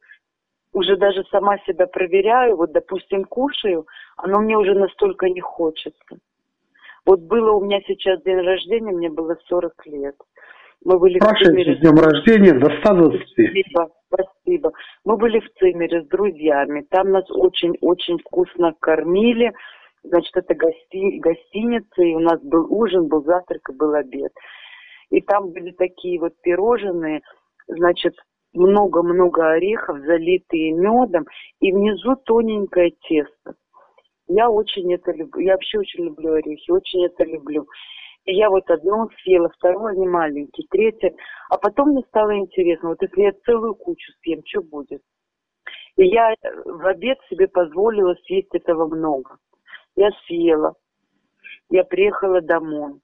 уже 0.72 0.96
даже 0.96 1.24
сама 1.30 1.58
себя 1.66 1.86
проверяю, 1.86 2.56
вот, 2.56 2.72
допустим, 2.72 3.24
кушаю, 3.24 3.86
оно 4.16 4.40
мне 4.40 4.56
уже 4.56 4.74
настолько 4.74 5.28
не 5.28 5.40
хочется. 5.40 6.18
Вот 7.06 7.20
было 7.20 7.52
у 7.52 7.64
меня 7.64 7.80
сейчас 7.86 8.22
день 8.22 8.40
рождения, 8.40 8.92
мне 8.92 9.08
было 9.08 9.36
40 9.48 9.86
лет. 9.86 10.16
Мы 10.84 10.99
были 10.99 11.18
в 11.18 11.22
Цимере. 11.22 11.76
с 11.76 11.80
днем 11.80 11.99
рождения 11.99 12.54
до 12.54 12.70
120. 12.80 13.22
Спасибо, 13.22 13.90
спасибо. 14.06 14.72
Мы 15.04 15.16
были 15.16 15.40
в 15.40 15.52
Цимере 15.58 16.02
с 16.02 16.08
друзьями. 16.08 16.87
Там 16.90 17.10
нас 17.10 17.25
очень-очень 17.30 18.18
вкусно 18.18 18.72
кормили. 18.80 19.52
Значит, 20.02 20.34
это 20.34 20.54
гости, 20.54 21.18
гостиница, 21.18 22.02
и 22.02 22.14
у 22.14 22.20
нас 22.20 22.40
был 22.42 22.66
ужин, 22.72 23.08
был 23.08 23.22
завтрак 23.25 23.60
и 23.68 23.75
был 23.75 23.92
обед. 23.92 24.32
И 25.10 25.20
там 25.20 25.50
были 25.50 25.72
такие 25.72 26.18
вот 26.18 26.32
пирожные, 26.40 27.20
значит, 27.68 28.14
много-много 28.54 29.50
орехов, 29.50 29.99
залитые 29.99 30.72
медом, 30.72 31.26
и 31.60 31.72
внизу 31.72 32.16
тоненькое 32.25 32.92
тесто. 33.06 33.54
Я 34.28 34.49
очень 34.49 34.94
это 34.94 35.12
люблю. 35.12 35.40
Я 35.40 35.52
вообще 35.52 35.78
очень 35.78 36.04
люблю 36.04 36.32
орехи, 36.32 36.70
очень 36.70 37.04
это 37.04 37.25
люблю. 37.25 37.66
Я 38.32 38.49
вот 38.49 38.70
одну 38.70 39.08
съела, 39.22 39.49
вторую 39.49 39.99
не 39.99 40.06
маленький, 40.06 40.66
третье. 40.70 41.14
А 41.49 41.58
потом 41.58 41.90
мне 41.90 42.02
стало 42.08 42.37
интересно, 42.38 42.90
вот 42.90 43.02
если 43.02 43.22
я 43.22 43.32
целую 43.44 43.75
кучу 43.75 44.12
съем, 44.22 44.42
что 44.46 44.62
будет? 44.62 45.02
И 45.96 46.06
я 46.06 46.34
в 46.64 46.87
обед 46.87 47.18
себе 47.28 47.49
позволила 47.49 48.14
съесть 48.26 48.54
этого 48.54 48.87
много. 48.87 49.37
Я 49.96 50.10
съела. 50.26 50.75
Я 51.70 51.84
приехала 51.84 52.40
домой. 52.40 53.00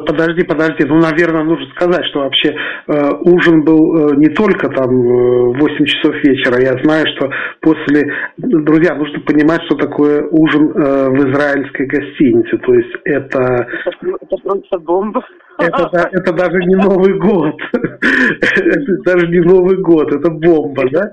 Подожди, 0.00 0.42
подожди, 0.44 0.84
ну, 0.84 0.98
наверное, 0.98 1.44
нужно 1.44 1.66
сказать, 1.74 2.04
что 2.06 2.20
вообще 2.20 2.54
э, 2.86 3.10
ужин 3.20 3.62
был 3.62 4.12
э, 4.12 4.16
не 4.16 4.28
только 4.28 4.68
там 4.68 4.90
э, 4.90 5.58
8 5.58 5.84
часов 5.84 6.14
вечера. 6.24 6.60
Я 6.60 6.82
знаю, 6.82 7.06
что 7.14 7.30
после... 7.60 8.02
Друзья, 8.36 8.94
нужно 8.94 9.20
понимать, 9.20 9.62
что 9.66 9.76
такое 9.76 10.26
ужин 10.30 10.70
э, 10.70 11.10
в 11.10 11.30
израильской 11.30 11.86
гостинице. 11.86 12.58
То 12.58 12.74
есть 12.74 12.92
это... 13.04 13.66
Это 14.00 14.36
просто 14.42 14.78
бомба. 14.78 15.22
Это, 15.58 16.08
это 16.12 16.32
даже 16.32 16.58
не 16.64 16.76
Новый 16.76 17.18
год. 17.18 17.54
Это 18.02 19.02
даже 19.04 19.28
не 19.28 19.40
Новый 19.40 19.76
год, 19.76 20.12
это 20.12 20.30
бомба, 20.30 20.84
да? 20.90 21.12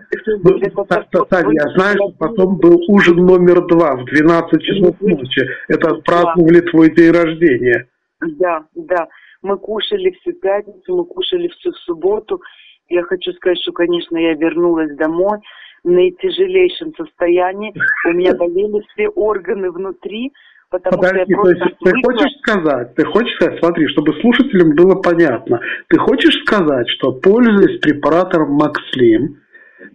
Таня, 1.29 1.53
я 1.53 1.69
знаю, 1.75 1.95
что 1.95 2.13
потом 2.17 2.57
был 2.57 2.79
ужин 2.87 3.17
номер 3.17 3.65
два 3.67 3.95
в 3.95 4.05
12 4.05 4.61
часов 4.61 4.95
ночи. 5.01 5.45
Это 5.67 5.89
отпраздновали 5.89 6.61
твой 6.61 6.93
день 6.95 7.11
рождения. 7.11 7.87
Да, 8.21 8.65
да. 8.75 9.07
Мы 9.41 9.57
кушали 9.57 10.11
всю 10.19 10.33
пятницу, 10.33 10.95
мы 10.95 11.05
кушали 11.05 11.47
всю 11.59 11.71
субботу. 11.85 12.41
Я 12.89 13.03
хочу 13.03 13.31
сказать, 13.33 13.59
что, 13.61 13.71
конечно, 13.71 14.17
я 14.17 14.33
вернулась 14.33 14.95
домой 14.97 15.39
в 15.83 15.89
наитяжелейшем 15.89 16.93
состоянии. 16.95 17.73
У 18.05 18.11
меня 18.11 18.35
болели 18.35 18.83
все 18.89 19.07
органы 19.09 19.71
внутри, 19.71 20.33
потому 20.69 20.97
Подожди, 20.97 21.21
что 21.21 21.31
я 21.31 21.37
просто... 21.37 21.59
То 21.59 21.65
есть 21.65 21.79
ты 21.79 21.91
хочешь 22.03 22.37
сказать, 22.39 22.95
ты 22.95 23.05
хочешь 23.05 23.35
сказать, 23.35 23.59
смотри, 23.59 23.87
чтобы 23.87 24.13
слушателям 24.19 24.75
было 24.75 24.95
понятно, 24.95 25.61
ты 25.87 25.97
хочешь 25.97 26.41
сказать, 26.43 26.89
что 26.89 27.13
пользуясь 27.13 27.79
препаратом 27.79 28.51
Макслим, 28.51 29.37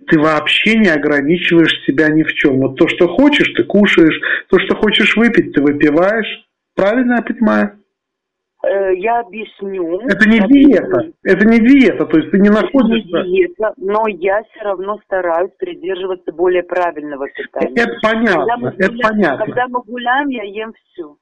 ты 0.06 0.18
вообще 0.18 0.78
не 0.78 0.88
ограничиваешь 0.88 1.84
себя 1.84 2.08
ни 2.08 2.22
в 2.22 2.32
чем. 2.32 2.60
Вот 2.60 2.76
то, 2.76 2.88
что 2.88 3.08
хочешь, 3.08 3.52
ты 3.54 3.64
кушаешь, 3.64 4.18
то, 4.48 4.58
что 4.58 4.76
хочешь 4.76 5.16
выпить, 5.16 5.52
ты 5.52 5.60
выпиваешь. 5.60 6.46
Правильно 6.74 7.16
я 7.16 7.22
понимаю? 7.22 7.83
Э, 8.64 8.94
я 8.96 9.20
объясню. 9.20 10.00
Это 10.00 10.28
не 10.28 10.38
диета. 10.40 11.12
Это 11.22 11.46
не 11.46 11.58
диета, 11.58 12.06
то 12.06 12.18
есть 12.18 12.30
ты 12.30 12.38
не 12.38 12.48
находишься... 12.48 13.18
Это 13.18 13.26
не 13.26 13.36
диета, 13.36 13.74
но 13.76 14.06
я 14.08 14.42
все 14.44 14.60
равно 14.64 14.98
стараюсь 15.04 15.52
придерживаться 15.58 16.32
более 16.32 16.62
правильного 16.62 17.28
питания. 17.28 17.74
Это 17.74 17.94
понятно, 18.02 18.74
это 18.78 18.92
гуляем, 18.92 19.00
понятно. 19.02 19.46
Когда 19.46 19.68
мы 19.68 19.82
гуляем, 19.82 20.28
я 20.28 20.42
ем 20.44 20.72
все. 20.72 21.16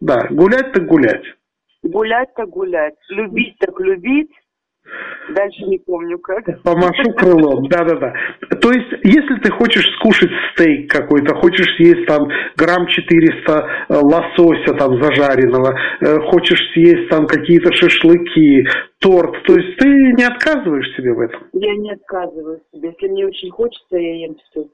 Да, 0.00 0.26
гулять 0.30 0.72
так 0.72 0.86
гулять. 0.86 1.24
Гулять 1.82 2.34
так 2.34 2.48
гулять. 2.48 2.94
Любить 3.08 3.56
так 3.58 3.78
любить. 3.80 4.30
Дальше 5.30 5.64
не 5.64 5.78
помню 5.78 6.18
как. 6.18 6.44
Помашу 6.62 7.12
крылом, 7.12 7.68
да-да-да. 7.68 8.12
То 8.60 8.72
есть, 8.72 8.90
если 9.04 9.36
ты 9.42 9.50
хочешь 9.50 9.86
скушать 9.96 10.30
стейк 10.52 10.90
какой-то, 10.90 11.34
хочешь 11.36 11.76
съесть 11.76 12.06
там 12.06 12.28
грамм 12.56 12.86
400 12.86 13.52
э, 13.52 13.94
лосося 13.94 14.74
там 14.74 15.00
зажаренного, 15.02 15.78
э, 16.00 16.18
хочешь 16.30 16.60
съесть 16.72 17.08
там 17.08 17.26
какие-то 17.26 17.72
шашлыки, 17.72 18.66
торт, 18.98 19.42
то 19.44 19.54
есть 19.54 19.78
ты 19.78 19.86
не 19.86 20.24
отказываешь 20.24 20.94
себе 20.96 21.12
в 21.12 21.20
этом? 21.20 21.46
Я 21.52 21.74
не 21.76 21.92
отказываю 21.92 22.60
себе. 22.72 22.90
Если 22.90 23.08
мне 23.08 23.26
очень 23.26 23.50
хочется, 23.50 23.96
я 23.96 24.26
ем 24.26 24.36
все. 24.50 24.68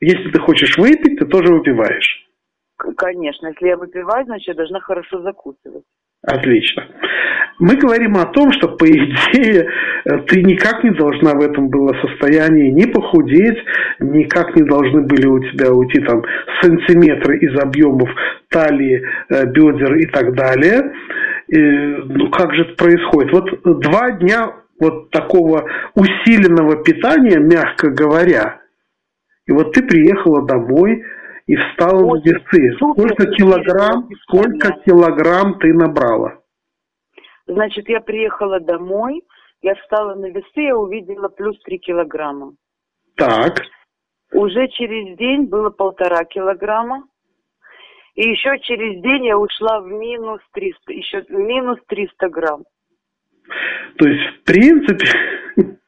Если 0.00 0.30
ты 0.30 0.38
хочешь 0.38 0.76
выпить, 0.76 1.18
ты 1.18 1.26
тоже 1.26 1.52
выпиваешь. 1.52 2.28
Конечно, 2.96 3.48
если 3.48 3.68
я 3.68 3.76
выпиваю, 3.76 4.24
значит, 4.26 4.48
я 4.48 4.54
должна 4.54 4.80
хорошо 4.80 5.22
закусывать. 5.22 5.84
Отлично. 6.26 6.86
Мы 7.58 7.76
говорим 7.76 8.16
о 8.16 8.26
том, 8.26 8.50
что, 8.52 8.68
по 8.68 8.84
идее, 8.84 9.68
ты 10.26 10.42
никак 10.42 10.82
не 10.82 10.90
должна 10.90 11.34
в 11.34 11.40
этом 11.40 11.68
было 11.68 11.94
состоянии 12.00 12.70
ни 12.70 12.86
похудеть, 12.86 13.58
никак 14.00 14.56
не 14.56 14.62
должны 14.62 15.02
были 15.02 15.26
у 15.26 15.38
тебя 15.38 15.70
уйти 15.72 16.00
там 16.00 16.22
сантиметры 16.62 17.38
из 17.38 17.56
объемов 17.58 18.08
талии, 18.48 19.02
э, 19.28 19.46
бедер 19.46 19.94
и 19.96 20.06
так 20.06 20.34
далее. 20.34 20.92
И, 21.48 21.58
ну, 21.58 22.30
как 22.30 22.54
же 22.54 22.62
это 22.62 22.74
происходит? 22.74 23.32
Вот 23.32 23.80
два 23.80 24.10
дня 24.12 24.52
вот 24.80 25.10
такого 25.10 25.68
усиленного 25.94 26.82
питания, 26.82 27.38
мягко 27.38 27.90
говоря, 27.90 28.60
и 29.46 29.52
вот 29.52 29.72
ты 29.72 29.82
приехала 29.82 30.46
домой, 30.46 31.04
и 31.46 31.56
встала 31.56 32.00
на 32.00 32.20
весы. 32.20 32.76
Сколько 32.76 33.26
килограмм, 33.26 34.08
сколько 34.22 34.72
килограмм 34.84 35.58
ты 35.58 35.72
набрала? 35.72 36.40
Значит, 37.46 37.88
я 37.88 38.00
приехала 38.00 38.60
домой, 38.60 39.22
я 39.62 39.74
встала 39.74 40.14
на 40.14 40.26
весы, 40.26 40.60
я 40.60 40.76
увидела 40.76 41.28
плюс 41.28 41.60
3 41.62 41.78
килограмма. 41.78 42.54
Так. 43.16 43.60
Уже 44.32 44.68
через 44.68 45.16
день 45.18 45.46
было 45.46 45.70
полтора 45.70 46.24
килограмма. 46.24 47.04
И 48.14 48.28
еще 48.28 48.58
через 48.60 49.02
день 49.02 49.26
я 49.26 49.36
ушла 49.36 49.80
в 49.80 49.86
минус 49.86 50.40
300, 50.52 50.92
еще 50.92 51.24
минус 51.28 51.78
300 51.88 52.28
грамм. 52.30 52.64
То 53.98 54.08
есть, 54.08 54.36
в 54.36 54.44
принципе, 54.44 55.06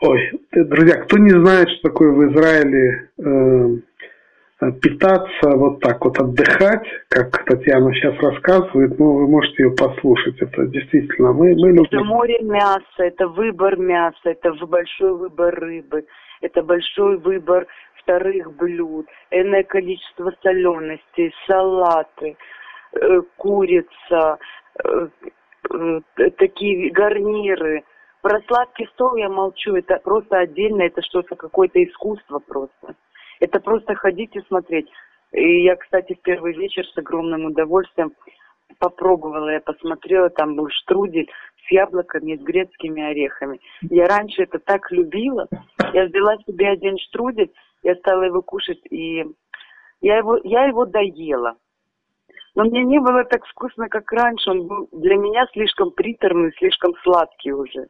ой, 0.00 0.30
друзья, 0.52 1.02
кто 1.02 1.18
не 1.18 1.30
знает, 1.30 1.68
что 1.70 1.88
такое 1.88 2.12
в 2.12 2.32
Израиле 2.32 3.06
Э, 3.18 3.76
питаться, 4.58 5.50
вот 5.56 5.80
так 5.80 6.02
вот 6.04 6.18
отдыхать, 6.18 6.86
как 7.08 7.44
Татьяна 7.44 7.92
сейчас 7.94 8.16
рассказывает, 8.20 8.98
ну, 8.98 9.12
вы 9.12 9.28
можете 9.28 9.64
ее 9.64 9.70
послушать. 9.72 10.40
Это 10.40 10.66
действительно 10.66 11.32
мы, 11.32 11.54
мы 11.54 11.72
любим. 11.72 11.84
Это 11.84 12.04
море 12.04 12.38
мяса, 12.40 12.82
это 12.98 13.28
выбор 13.28 13.76
мяса, 13.76 14.16
это 14.24 14.52
большой 14.66 15.14
выбор 15.14 15.54
рыбы, 15.54 16.06
это 16.40 16.62
большой 16.62 17.18
выбор 17.18 17.66
вторых 18.00 18.56
блюд, 18.56 19.06
энное 19.30 19.64
количество 19.64 20.32
соленостей, 20.42 21.34
салаты, 21.46 22.36
э, 22.92 23.20
курица, 23.36 24.38
э, 24.84 25.08
такие 26.38 26.90
гарниры. 26.92 27.82
Про 28.22 28.40
сладкий 28.48 28.86
стол 28.94 29.16
я 29.16 29.28
молчу, 29.28 29.76
это 29.76 30.00
просто 30.02 30.38
отдельно, 30.38 30.82
это 30.82 31.02
что-то, 31.02 31.36
какое-то 31.36 31.82
искусство 31.84 32.38
просто. 32.38 32.94
Это 33.40 33.60
просто 33.60 33.94
ходить 33.94 34.34
и 34.36 34.40
смотреть. 34.42 34.88
И 35.32 35.64
я, 35.64 35.76
кстати, 35.76 36.14
в 36.14 36.22
первый 36.22 36.54
вечер 36.54 36.86
с 36.86 36.98
огромным 36.98 37.46
удовольствием 37.46 38.12
попробовала, 38.78 39.50
я 39.50 39.60
посмотрела, 39.60 40.30
там 40.30 40.56
был 40.56 40.68
штрудель 40.70 41.30
с 41.66 41.70
яблоками, 41.70 42.36
с 42.36 42.40
грецкими 42.40 43.02
орехами. 43.02 43.60
Я 43.82 44.06
раньше 44.06 44.42
это 44.42 44.58
так 44.58 44.90
любила. 44.90 45.46
Я 45.92 46.06
взяла 46.06 46.36
себе 46.46 46.70
один 46.70 46.98
штрудель, 46.98 47.52
я 47.82 47.94
стала 47.96 48.22
его 48.22 48.42
кушать, 48.42 48.80
и 48.90 49.24
я 50.00 50.18
его, 50.18 50.38
я 50.44 50.64
его 50.64 50.84
доела. 50.86 51.56
Но 52.54 52.64
мне 52.64 52.84
не 52.84 52.98
было 52.98 53.24
так 53.24 53.44
вкусно, 53.46 53.88
как 53.88 54.10
раньше. 54.12 54.50
Он 54.50 54.66
был 54.66 54.88
для 54.92 55.16
меня 55.16 55.46
слишком 55.52 55.90
приторный, 55.90 56.52
слишком 56.58 56.94
сладкий 57.02 57.52
уже. 57.52 57.88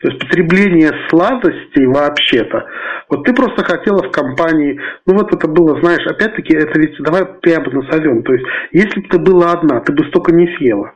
То 0.00 0.08
есть 0.08 0.20
потребление 0.20 0.92
сладостей 1.08 1.86
вообще-то. 1.86 2.66
Вот 3.08 3.24
ты 3.24 3.32
просто 3.32 3.64
хотела 3.64 4.02
в 4.02 4.10
компании, 4.10 4.78
ну 5.06 5.14
вот 5.14 5.32
это 5.34 5.48
было, 5.48 5.80
знаешь, 5.80 6.06
опять-таки, 6.06 6.54
это 6.54 6.78
ведь, 6.78 6.96
давай 7.00 7.24
прямо 7.40 7.70
назовем. 7.70 8.22
То 8.22 8.34
есть, 8.34 8.44
если 8.72 9.00
бы 9.00 9.08
ты 9.08 9.18
была 9.18 9.52
одна, 9.52 9.80
ты 9.80 9.92
бы 9.92 10.04
столько 10.08 10.32
не 10.32 10.54
съела. 10.56 10.92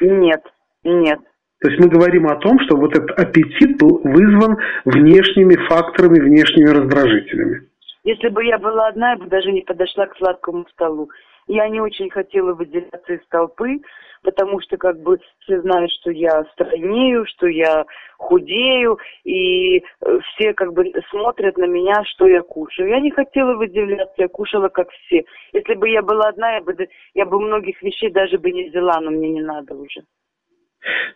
Нет, 0.00 0.42
нет. 0.82 1.20
То 1.60 1.68
есть 1.68 1.80
мы 1.80 1.88
говорим 1.88 2.26
о 2.26 2.36
том, 2.36 2.58
что 2.60 2.76
вот 2.76 2.96
этот 2.96 3.10
аппетит 3.18 3.78
был 3.78 4.00
вызван 4.02 4.56
внешними 4.86 5.54
факторами, 5.68 6.18
внешними 6.18 6.70
раздражителями. 6.70 7.68
Если 8.02 8.28
бы 8.28 8.44
я 8.44 8.58
была 8.58 8.88
одна, 8.88 9.12
я 9.12 9.18
бы 9.18 9.26
даже 9.26 9.52
не 9.52 9.60
подошла 9.60 10.06
к 10.06 10.16
сладкому 10.16 10.66
столу. 10.72 11.10
Я 11.46 11.68
не 11.68 11.80
очень 11.80 12.08
хотела 12.08 12.54
выделяться 12.54 13.12
из 13.12 13.20
толпы, 13.28 13.80
потому 14.22 14.60
что 14.60 14.76
как 14.76 15.00
бы 15.00 15.18
все 15.40 15.60
знают, 15.60 15.90
что 15.92 16.10
я 16.10 16.44
стройнею, 16.52 17.26
что 17.26 17.46
я 17.46 17.84
худею, 18.18 18.98
и 19.24 19.78
э, 19.78 19.82
все 20.00 20.52
как 20.54 20.72
бы 20.72 20.92
смотрят 21.10 21.56
на 21.56 21.66
меня, 21.66 22.04
что 22.04 22.26
я 22.26 22.42
кушаю. 22.42 22.90
Я 22.90 23.00
не 23.00 23.10
хотела 23.10 23.54
выделяться, 23.54 24.14
я 24.18 24.28
кушала 24.28 24.68
как 24.68 24.90
все. 24.90 25.24
Если 25.52 25.74
бы 25.74 25.88
я 25.88 26.02
была 26.02 26.28
одна, 26.28 26.56
я 26.56 26.60
бы, 26.62 26.76
я 27.14 27.26
бы 27.26 27.40
многих 27.40 27.82
вещей 27.82 28.10
даже 28.10 28.38
бы 28.38 28.50
не 28.50 28.68
взяла, 28.68 29.00
но 29.00 29.10
мне 29.10 29.30
не 29.30 29.42
надо 29.42 29.74
уже. 29.74 30.02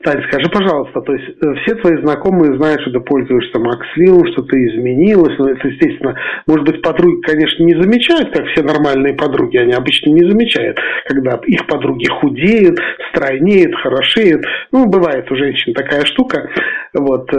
Тань, 0.02 0.22
скажи, 0.28 0.50
пожалуйста, 0.50 1.00
то 1.00 1.14
есть 1.14 1.38
э, 1.42 1.54
все 1.62 1.74
твои 1.76 1.96
знакомые 2.02 2.56
знают, 2.58 2.82
что 2.82 2.90
ты 2.90 3.00
пользуешься 3.00 3.58
Максвиллом, 3.58 4.26
что 4.32 4.42
ты 4.42 4.56
изменилась, 4.66 5.38
но 5.38 5.48
это, 5.48 5.66
естественно, 5.66 6.14
может 6.46 6.66
быть, 6.66 6.82
подруги, 6.82 7.22
конечно, 7.22 7.64
не 7.64 7.72
замечают, 7.80 8.30
как 8.30 8.46
все 8.48 8.62
нормальные 8.62 9.14
подруги, 9.14 9.56
они 9.56 9.72
обычно 9.72 10.10
не 10.10 10.28
замечают, 10.28 10.78
когда 11.06 11.40
их 11.46 11.66
подруги 11.66 12.06
худеют, 12.06 12.78
стройнеют, 13.10 13.74
хорошеют. 13.76 14.44
Ну, 14.72 14.86
бывает 14.86 15.30
у 15.30 15.36
женщин 15.36 15.72
такая 15.72 16.04
штука. 16.04 16.50
Вот. 16.92 17.30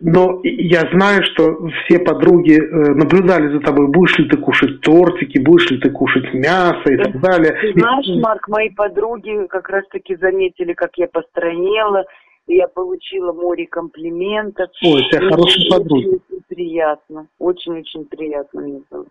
Но 0.00 0.40
я 0.42 0.88
знаю, 0.92 1.22
что 1.24 1.68
все 1.84 1.98
подруги 1.98 2.58
э, 2.60 2.94
наблюдали 2.94 3.52
за 3.52 3.60
тобой, 3.60 3.88
будешь 3.88 4.18
ли 4.18 4.28
ты 4.28 4.36
кушать 4.36 4.80
тортики, 4.80 5.38
будешь 5.38 5.70
ли 5.70 5.78
ты 5.78 5.90
кушать 5.90 6.32
мясо 6.34 6.90
и 6.90 6.96
так 6.96 7.20
далее. 7.20 7.52
Ты 7.60 7.80
знаешь, 7.80 8.06
Марк, 8.22 8.48
мои 8.48 8.70
подруги 8.70 9.46
как 9.48 9.68
раз-таки 9.68 10.16
заметили, 10.16 10.72
как 10.72 10.96
я 10.96 11.08
постранела, 11.08 12.04
и 12.46 12.56
я 12.56 12.68
получила 12.68 13.32
море 13.32 13.66
комплиментов. 13.66 14.70
Ой, 14.84 15.02
у 15.02 15.10
тебя 15.10 15.28
хорошие 15.28 15.70
подруги. 15.70 16.06
Очень 16.06 16.42
приятно, 16.48 17.26
очень-очень 17.38 18.04
приятно 18.04 18.60
мне 18.60 18.82
было. 18.90 19.06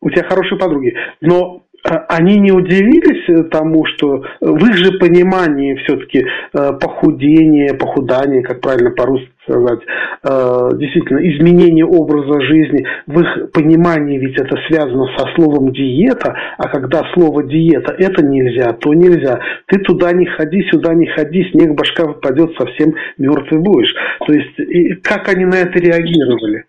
У 0.00 0.10
тебя 0.10 0.24
хорошие 0.24 0.58
подруги. 0.58 0.94
Но 1.20 1.62
они 1.84 2.38
не 2.38 2.50
удивились 2.50 3.28
э, 3.28 3.42
тому, 3.44 3.84
что 3.84 4.24
в 4.40 4.64
их 4.66 4.76
же 4.76 4.98
понимании 4.98 5.74
все-таки 5.84 6.24
э, 6.24 6.72
похудение, 6.80 7.74
похудание, 7.74 8.42
как 8.42 8.60
правильно 8.60 8.90
по-русски 8.90 9.28
сказать, 9.42 9.80
э, 10.22 10.70
действительно 10.76 11.18
изменение 11.18 11.84
образа 11.84 12.40
жизни, 12.40 12.86
в 13.06 13.20
их 13.20 13.52
понимании 13.52 14.18
ведь 14.18 14.38
это 14.40 14.56
связано 14.68 15.08
со 15.18 15.26
словом 15.34 15.72
диета, 15.72 16.34
а 16.56 16.68
когда 16.68 17.02
слово 17.12 17.42
диета 17.42 17.94
это 17.98 18.24
нельзя, 18.24 18.72
то 18.72 18.94
нельзя. 18.94 19.40
Ты 19.66 19.78
туда 19.80 20.12
не 20.12 20.24
ходи, 20.24 20.62
сюда 20.70 20.94
не 20.94 21.06
ходи, 21.06 21.50
снег 21.50 21.74
башка 21.74 22.06
выпадет, 22.06 22.56
совсем 22.56 22.94
мертвый 23.18 23.60
будешь. 23.60 23.94
То 24.26 24.32
есть, 24.32 25.02
как 25.02 25.28
они 25.28 25.44
на 25.44 25.56
это 25.56 25.78
реагировали? 25.78 26.64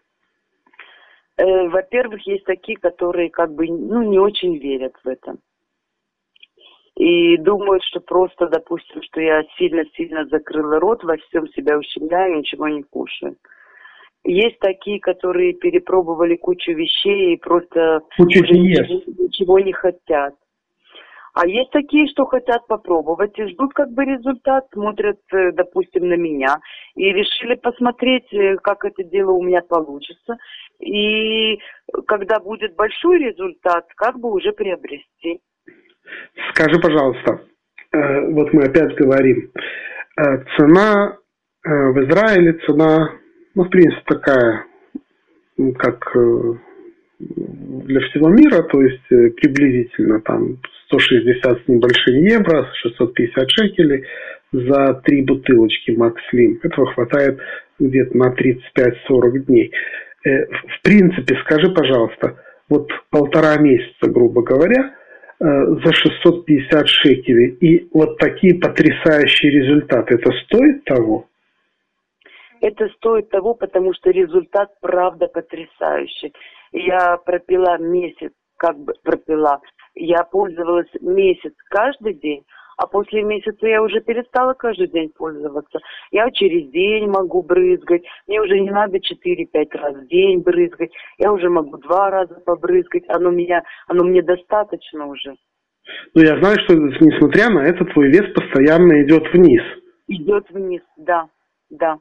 Э, 1.38 1.68
во-первых, 1.68 2.26
есть 2.28 2.46
такие, 2.46 2.78
которые 2.78 3.30
как 3.30 3.54
бы 3.54 3.68
ну, 3.68 4.04
не 4.04 4.20
очень 4.20 4.58
верят 4.58 4.94
в 5.04 5.08
это. 5.08 5.36
И 6.96 7.38
думают, 7.38 7.84
что 7.84 8.00
просто, 8.00 8.48
допустим, 8.48 9.02
что 9.04 9.20
я 9.20 9.44
сильно-сильно 9.58 10.26
закрыла 10.28 10.80
рот, 10.80 11.04
во 11.04 11.18
всем 11.18 11.48
себя 11.50 11.78
ущемляю, 11.78 12.38
ничего 12.38 12.70
не 12.70 12.84
кушаю. 12.84 13.36
Есть 14.24 14.60
такие, 14.60 15.00
которые 15.00 15.54
перепробовали 15.54 16.36
кучу 16.36 16.72
вещей 16.72 17.34
и 17.34 17.38
просто 17.38 18.02
ничего 18.18 19.60
не 19.60 19.74
хотят. 19.74 20.36
А 21.36 21.46
есть 21.46 21.70
такие, 21.72 22.08
что 22.08 22.26
хотят 22.26 22.66
попробовать 22.66 23.38
и 23.38 23.46
ждут 23.48 23.74
как 23.74 23.92
бы 23.92 24.06
результат, 24.06 24.68
смотрят, 24.72 25.20
э, 25.34 25.52
допустим, 25.52 26.08
на 26.08 26.14
меня 26.14 26.60
и 26.96 27.12
решили 27.12 27.56
посмотреть, 27.56 28.34
э, 28.34 28.56
как 28.64 28.86
это 28.86 29.04
дело 29.04 29.32
у 29.32 29.44
меня 29.44 29.62
получится. 29.62 30.38
И 30.80 31.60
когда 32.08 32.40
будет 32.40 32.76
большой 32.76 33.20
результат, 33.20 33.86
как 33.98 34.18
бы 34.18 34.32
уже 34.32 34.54
приобрести. 34.54 35.42
Скажи, 36.54 36.80
пожалуйста, 36.80 37.42
э, 37.92 38.32
вот 38.32 38.54
мы 38.54 38.64
опять 38.64 38.96
говорим, 38.96 39.52
цена 40.56 41.18
в 41.66 42.00
Израиле, 42.06 42.54
цена, 42.66 43.10
ну, 43.56 43.64
в 43.66 43.70
принципе, 43.70 44.02
такая, 44.06 44.66
как 45.78 46.16
для 47.86 48.02
всего 48.02 48.30
мира, 48.30 48.64
то 48.64 48.82
есть 48.82 49.12
э, 49.12 49.30
приблизительно 49.30 50.20
там 50.22 50.58
160 50.88 51.66
с 51.66 51.68
небольшим 51.68 52.16
евро, 52.16 52.68
650 52.82 53.50
шекелей 53.50 54.06
за 54.52 55.02
три 55.06 55.24
бутылочки 55.24 55.92
Макслим. 55.92 56.60
Этого 56.64 56.92
хватает 56.94 57.40
где-то 57.80 58.18
на 58.18 58.34
35-40 58.34 59.40
дней. 59.46 59.72
Э, 60.26 60.46
в 60.46 60.82
принципе, 60.82 61.38
скажи, 61.44 61.72
пожалуйста, 61.72 62.38
вот 62.70 62.90
полтора 63.12 63.58
месяца, 63.58 64.10
грубо 64.10 64.42
говоря, 64.42 64.96
э, 65.40 65.46
за 65.84 65.94
650 65.94 66.88
шекелей 66.88 67.50
и 67.62 67.88
вот 67.94 68.18
такие 68.18 68.56
потрясающие 68.56 69.52
результаты, 69.52 70.16
это 70.16 70.32
стоит 70.46 70.84
того? 70.86 71.28
Это 72.62 72.88
стоит 72.98 73.30
того, 73.30 73.54
потому 73.54 73.94
что 73.94 74.10
результат 74.10 74.72
правда 74.82 75.28
потрясающий. 75.28 76.34
Я 76.76 77.18
пропила 77.26 77.78
месяц, 77.78 78.34
как 78.58 78.78
бы 78.78 78.94
пропила. 79.02 79.62
Я 79.96 80.24
пользовалась 80.24 80.90
месяц 81.00 81.54
каждый 81.70 82.16
день, 82.16 82.44
а 82.78 82.86
после 82.86 83.24
месяца 83.24 83.66
я 83.66 83.82
уже 83.82 84.02
перестала 84.02 84.54
каждый 84.54 84.90
день 84.90 85.10
пользоваться. 85.16 85.80
Я 86.12 86.30
через 86.32 86.70
день 86.72 87.08
могу 87.08 87.44
брызгать, 87.44 88.04
мне 88.28 88.42
уже 88.42 88.60
не 88.60 88.72
надо 88.72 88.98
4-5 88.98 89.02
раз 89.72 89.96
в 89.96 90.08
день 90.08 90.42
брызгать, 90.42 90.92
я 91.18 91.32
уже 91.32 91.50
могу 91.50 91.78
два 91.78 92.10
раза 92.10 92.36
побрызгать, 92.46 93.04
оно, 93.08 93.32
меня, 93.32 93.64
оно 93.88 94.04
мне 94.04 94.22
достаточно 94.22 95.08
уже. 95.08 95.34
Ну, 96.14 96.24
я 96.24 96.38
знаю, 96.40 96.58
что 96.66 96.76
несмотря 96.76 97.50
на 97.52 97.60
это, 97.60 97.86
твой 97.86 98.10
вес 98.10 98.34
постоянно 98.34 99.02
идет 99.04 99.32
вниз. 99.32 99.62
Идет 100.08 100.50
вниз, 100.50 100.82
да, 100.98 101.30
да. 101.70 102.00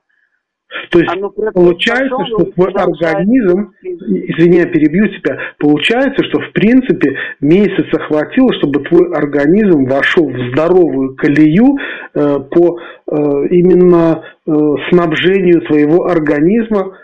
То 0.90 0.98
есть 0.98 1.12
Оно 1.12 1.30
получается, 1.30 2.16
что 2.26 2.44
твой 2.52 2.72
организм, 2.72 3.72
извини, 3.82 4.58
я 4.58 4.66
перебью 4.66 5.08
тебя, 5.08 5.38
получается, 5.58 6.24
что 6.24 6.40
в 6.40 6.52
принципе 6.52 7.16
месяца 7.40 7.98
хватило, 8.00 8.52
чтобы 8.54 8.80
твой 8.84 9.12
организм 9.14 9.84
вошел 9.84 10.28
в 10.28 10.50
здоровую 10.50 11.16
колею 11.16 11.76
э, 12.14 12.38
по 12.50 12.78
э, 12.78 13.14
именно 13.50 14.24
э, 14.46 14.50
снабжению 14.90 15.62
твоего 15.62 16.06
организма 16.06 16.96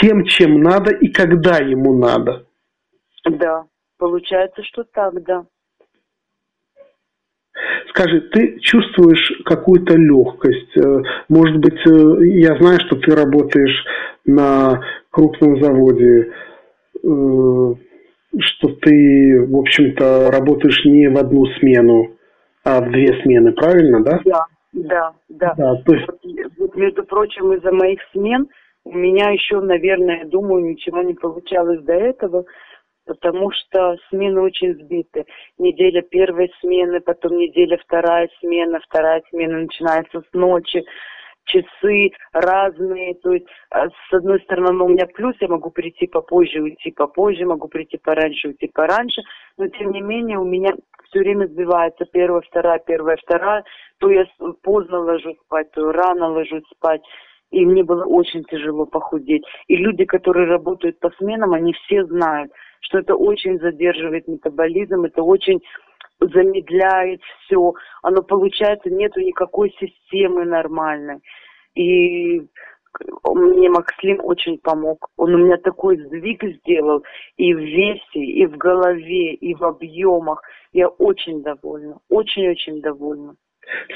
тем, 0.00 0.24
чем 0.24 0.60
надо 0.60 0.90
и 0.92 1.08
когда 1.08 1.58
ему 1.58 1.96
надо. 1.96 2.44
Да, 3.24 3.64
получается, 3.98 4.62
что 4.64 4.84
так, 4.84 5.22
да. 5.24 5.44
Скажи, 7.94 8.22
ты 8.32 8.58
чувствуешь 8.60 9.42
какую-то 9.44 9.94
легкость? 9.96 10.76
Э, 10.78 11.02
может 11.28 11.58
быть, 11.58 11.78
э, 11.86 12.24
я 12.38 12.56
знаю, 12.56 12.80
что 12.86 12.96
ты 12.96 13.14
работаешь 13.14 13.84
на 14.24 14.80
крупном 15.10 15.62
заводе, 15.62 16.32
э, 17.02 17.74
что 18.38 18.68
ты, 18.80 19.46
в 19.46 19.56
общем-то, 19.56 20.30
работаешь 20.30 20.82
не 20.86 21.08
в 21.08 21.18
одну 21.18 21.44
смену, 21.58 22.16
а 22.64 22.80
в 22.80 22.90
две 22.92 23.20
смены, 23.22 23.52
правильно, 23.52 24.02
да? 24.02 24.20
Да, 24.24 24.46
да, 24.72 25.12
да. 25.28 25.54
да 25.54 25.74
то 25.84 25.92
есть... 25.92 26.08
вот, 26.58 26.74
между 26.74 27.04
прочим, 27.04 27.52
из-за 27.52 27.72
моих 27.72 28.00
смен 28.12 28.48
у 28.84 28.96
меня 28.96 29.30
еще, 29.30 29.60
наверное, 29.60 30.24
думаю, 30.24 30.64
ничего 30.64 31.02
не 31.02 31.12
получалось 31.12 31.82
до 31.82 31.92
этого 31.92 32.46
потому 33.06 33.50
что 33.50 33.96
смены 34.08 34.40
очень 34.40 34.74
сбиты. 34.74 35.24
Неделя 35.58 36.02
первой 36.02 36.52
смены, 36.60 37.00
потом 37.00 37.38
неделя 37.38 37.78
вторая 37.78 38.28
смена, 38.40 38.80
вторая 38.80 39.22
смена 39.30 39.60
начинается 39.60 40.20
с 40.20 40.32
ночи, 40.32 40.84
часы 41.44 42.10
разные, 42.32 43.14
то 43.14 43.32
есть 43.32 43.46
а, 43.70 43.88
с 43.88 44.12
одной 44.12 44.40
стороны 44.42 44.72
ну, 44.72 44.84
у 44.86 44.88
меня 44.88 45.06
плюс, 45.06 45.34
я 45.40 45.48
могу 45.48 45.70
прийти 45.70 46.06
попозже, 46.06 46.60
уйти 46.60 46.90
попозже, 46.92 47.44
могу 47.44 47.68
прийти 47.68 47.98
пораньше, 47.98 48.48
уйти 48.48 48.68
пораньше, 48.72 49.22
но 49.56 49.66
тем 49.68 49.90
не 49.90 50.00
менее 50.00 50.38
у 50.38 50.44
меня 50.44 50.72
все 51.08 51.20
время 51.20 51.46
сбивается. 51.46 52.06
Первая, 52.12 52.42
вторая, 52.42 52.78
первая, 52.78 53.16
вторая, 53.16 53.64
то 53.98 54.10
я 54.10 54.24
поздно 54.62 55.00
ложусь 55.00 55.36
спать, 55.44 55.70
то 55.72 55.92
рано 55.92 56.28
ложусь 56.28 56.64
спать, 56.76 57.02
и 57.52 57.64
мне 57.64 57.84
было 57.84 58.04
очень 58.04 58.42
тяжело 58.44 58.86
похудеть. 58.86 59.44
И 59.68 59.76
люди, 59.76 60.04
которые 60.04 60.46
работают 60.46 60.98
по 60.98 61.10
сменам, 61.18 61.52
они 61.52 61.72
все 61.74 62.04
знают, 62.06 62.50
что 62.80 62.98
это 62.98 63.14
очень 63.14 63.60
задерживает 63.60 64.26
метаболизм, 64.26 65.04
это 65.04 65.22
очень 65.22 65.60
замедляет 66.18 67.20
все. 67.22 67.74
Оно 68.02 68.22
получается, 68.22 68.90
нету 68.90 69.20
никакой 69.20 69.70
системы 69.78 70.44
нормальной. 70.44 71.20
И 71.74 72.42
мне 73.24 73.68
Макслим 73.68 74.20
очень 74.22 74.58
помог. 74.58 75.08
Он 75.16 75.34
у 75.34 75.38
меня 75.38 75.56
такой 75.58 75.98
сдвиг 75.98 76.42
сделал 76.42 77.02
и 77.36 77.52
в 77.54 77.58
весе, 77.58 78.20
и 78.20 78.46
в 78.46 78.56
голове, 78.56 79.34
и 79.34 79.54
в 79.54 79.62
объемах. 79.62 80.42
Я 80.72 80.88
очень 80.88 81.42
довольна, 81.42 81.98
очень-очень 82.08 82.80
довольна. 82.80 83.34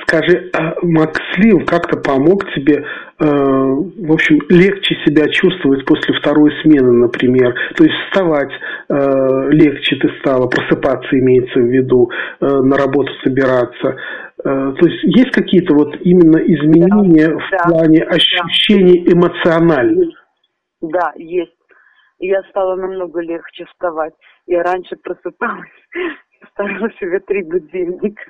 Скажи, 0.03 0.51
а 0.55 0.75
Макслим 0.83 1.67
как-то 1.67 1.97
помог 1.99 2.45
тебе, 2.55 2.77
э, 2.77 3.25
в 3.25 4.13
общем, 4.13 4.41
легче 4.49 4.95
себя 5.05 5.29
чувствовать 5.29 5.85
после 5.85 6.15
второй 6.19 6.53
смены, 6.63 6.93
например? 6.93 7.55
То 7.77 7.85
есть 7.85 7.97
вставать 8.07 8.51
э, 8.51 9.49
легче 9.51 9.97
ты 9.97 10.09
стала, 10.21 10.47
просыпаться 10.47 11.19
имеется 11.19 11.59
в 11.59 11.67
виду, 11.67 12.11
э, 12.41 12.47
на 12.47 12.77
работу 12.77 13.13
собираться. 13.25 13.97
Э, 14.45 14.73
то 14.79 14.87
есть 14.87 15.03
есть 15.03 15.33
какие-то 15.33 15.75
вот 15.75 15.97
именно 16.01 16.39
изменения 16.39 17.29
да, 17.29 17.39
в 17.39 17.51
да, 17.51 17.69
плане 17.69 18.03
ощущений 18.05 19.05
да. 19.05 19.13
эмоциональных? 19.13 20.09
Да, 20.81 21.13
есть. 21.17 21.53
Я 22.19 22.43
стала 22.51 22.77
намного 22.77 23.21
легче 23.21 23.67
вставать. 23.67 24.15
Я 24.47 24.63
раньше 24.63 24.97
просыпалась 25.03 25.69
ставила 26.51 26.91
себе 26.93 27.21
три 27.21 27.43
будильника. 27.43 28.23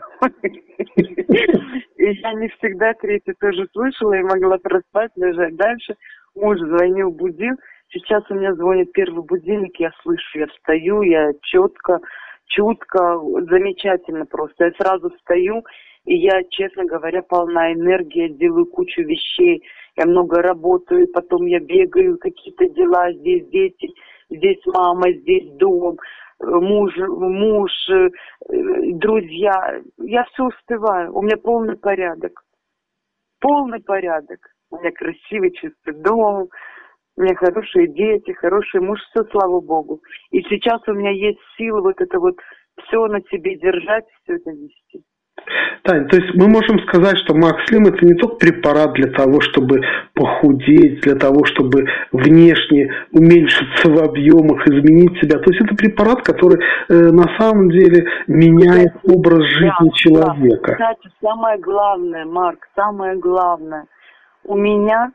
И 1.97 2.05
я 2.05 2.33
не 2.35 2.49
всегда 2.49 2.93
третий 2.95 3.35
тоже 3.41 3.67
слышала 3.73 4.15
и 4.15 4.23
могла 4.23 4.59
проспать, 4.59 5.11
лежать 5.17 5.57
дальше. 5.57 5.97
Муж 6.35 6.59
звонил, 6.59 7.11
будил. 7.11 7.55
Сейчас 7.91 8.25
у 8.31 8.35
меня 8.35 8.55
звонит 8.55 8.93
первый 8.93 9.25
будильник, 9.25 9.79
я 9.79 9.91
слышу, 10.03 10.39
я 10.39 10.47
встаю, 10.49 11.03
я 11.03 11.31
четко, 11.43 12.01
чутко, 12.47 13.21
замечательно 13.49 14.27
просто. 14.27 14.67
Я 14.67 14.73
сразу 14.73 15.11
встаю, 15.11 15.65
и 16.05 16.17
я, 16.17 16.43
честно 16.51 16.85
говоря, 16.85 17.23
полна 17.23 17.73
энергии, 17.73 18.29
делаю 18.29 18.67
кучу 18.67 19.03
вещей. 19.03 19.63
Я 19.97 20.07
много 20.07 20.43
работаю, 20.43 21.07
потом 21.13 21.47
я 21.47 21.61
бегаю, 21.61 22.19
какие-то 22.19 22.69
дела, 22.71 23.13
здесь 23.13 23.47
дети, 23.49 23.89
здесь 24.29 24.61
мама, 24.67 25.11
здесь 25.13 25.49
дом 25.53 25.97
муж, 26.41 26.95
муж, 26.97 27.73
э, 27.91 28.09
друзья. 28.95 29.81
Я 29.99 30.25
все 30.25 30.45
успеваю. 30.45 31.15
У 31.15 31.23
меня 31.23 31.37
полный 31.37 31.77
порядок. 31.77 32.43
Полный 33.41 33.83
порядок. 33.83 34.41
У 34.71 34.79
меня 34.79 34.91
красивый, 34.93 35.53
чистый 35.53 35.95
дом. 35.95 36.49
У 37.17 37.23
меня 37.23 37.35
хорошие 37.35 37.89
дети, 37.89 38.33
хороший 38.33 38.81
муж, 38.81 39.01
все, 39.09 39.25
слава 39.31 39.61
богу. 39.61 40.03
И 40.31 40.43
сейчас 40.43 40.87
у 40.87 40.93
меня 40.93 41.11
есть 41.11 41.39
сила 41.57 41.81
вот 41.81 42.01
это 42.01 42.19
вот 42.19 42.37
все 42.85 43.07
на 43.07 43.21
себе 43.23 43.57
держать, 43.57 44.05
все 44.23 44.35
это 44.35 44.53
нести. 44.53 45.03
Тань, 45.83 46.09
то 46.09 46.17
есть 46.17 46.35
мы 46.35 46.49
можем 46.49 46.81
сказать, 46.81 47.17
что 47.19 47.35
Макслим 47.35 47.87
это 47.87 48.05
не 48.05 48.15
только 48.15 48.37
препарат 48.37 48.93
для 48.95 49.11
того, 49.13 49.41
чтобы 49.41 49.81
похудеть, 50.15 51.01
для 51.03 51.15
того, 51.15 51.45
чтобы 51.45 51.87
внешне 52.13 52.93
уменьшиться 53.13 53.89
в 53.91 53.99
объемах, 54.03 54.67
изменить 54.67 55.19
себя. 55.21 55.39
То 55.39 55.51
есть 55.51 55.65
это 55.65 55.75
препарат, 55.77 56.23
который 56.23 56.61
э, 56.89 56.95
на 56.95 57.29
самом 57.39 57.71
деле 57.71 58.07
меняет 58.27 58.95
образ 59.05 59.45
жизни 59.45 59.91
да, 59.91 59.91
человека. 59.95 60.77
Да. 60.79 60.95
Кстати, 60.95 61.15
самое 61.21 61.59
главное, 61.59 62.25
Марк, 62.25 62.69
самое 62.75 63.17
главное, 63.17 63.87
у 64.45 64.57
меня 64.57 65.13